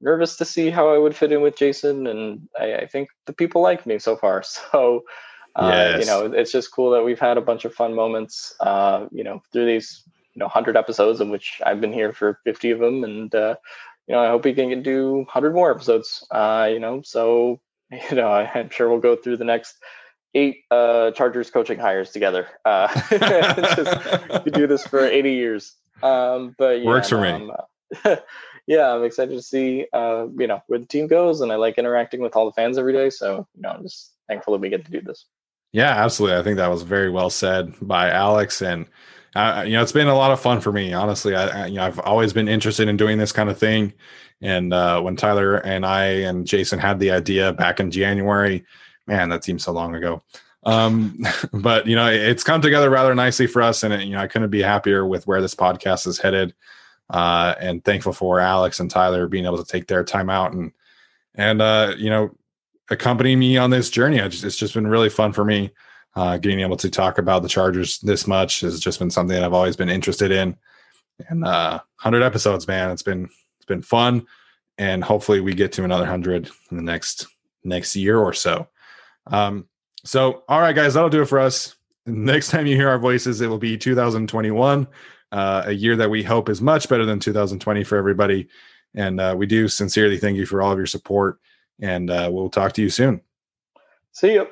[0.00, 3.32] nervous to see how I would fit in with Jason, and I, I think the
[3.32, 4.42] people like me so far.
[4.72, 5.02] So,
[5.56, 6.00] uh, Yes.
[6.00, 8.54] you know, it's just cool that we've had a bunch of fun moments.
[8.60, 12.40] Uh, you know, through these you know 100 episodes, of which I've been here for
[12.44, 13.56] 50 of them, and uh,
[14.06, 16.26] you know, I hope we can do 100 more episodes.
[16.30, 17.60] Uh, you know, so
[17.90, 19.76] you know, I'm sure we'll go through the next
[20.34, 22.46] eight uh, Chargers coaching hires together.
[22.64, 22.88] Uh,
[23.76, 25.74] just could do this for 80 years.
[26.02, 27.50] Um, but yeah, Works for me.
[28.04, 28.16] Uh,
[28.66, 31.78] yeah, I'm excited to see uh, you know where the team goes, and I like
[31.78, 33.10] interacting with all the fans every day.
[33.10, 35.26] So you know, I'm just thankful that we get to do this.
[35.72, 36.38] Yeah, absolutely.
[36.38, 38.86] I think that was very well said by Alex, and
[39.34, 40.92] uh, you know, it's been a lot of fun for me.
[40.92, 43.92] Honestly, I, I you know I've always been interested in doing this kind of thing,
[44.40, 48.64] and uh, when Tyler and I and Jason had the idea back in January,
[49.06, 50.22] man, that seems so long ago.
[50.64, 51.18] Um,
[51.52, 54.50] but you know, it's come together rather nicely for us, and you know, I couldn't
[54.50, 56.54] be happier with where this podcast is headed.
[57.10, 60.72] Uh, and thankful for Alex and Tyler being able to take their time out and
[61.34, 62.30] and uh, you know
[62.90, 64.18] accompany me on this journey.
[64.28, 65.70] Just, it's just been really fun for me.
[66.14, 69.44] Uh, getting able to talk about the Chargers this much has just been something that
[69.44, 70.56] I've always been interested in.
[71.28, 74.26] And uh, hundred episodes, man, it's been it's been fun,
[74.76, 77.26] and hopefully we get to another hundred in the next
[77.64, 78.68] next year or so.
[79.26, 79.66] Um,
[80.04, 81.76] so, all right, guys, that'll do it for us.
[82.06, 84.88] Next time you hear our voices, it will be 2021,
[85.30, 88.48] uh, a year that we hope is much better than 2020 for everybody.
[88.94, 91.38] And uh, we do sincerely thank you for all of your support.
[91.80, 93.20] And uh, we'll talk to you soon.
[94.12, 94.48] See you.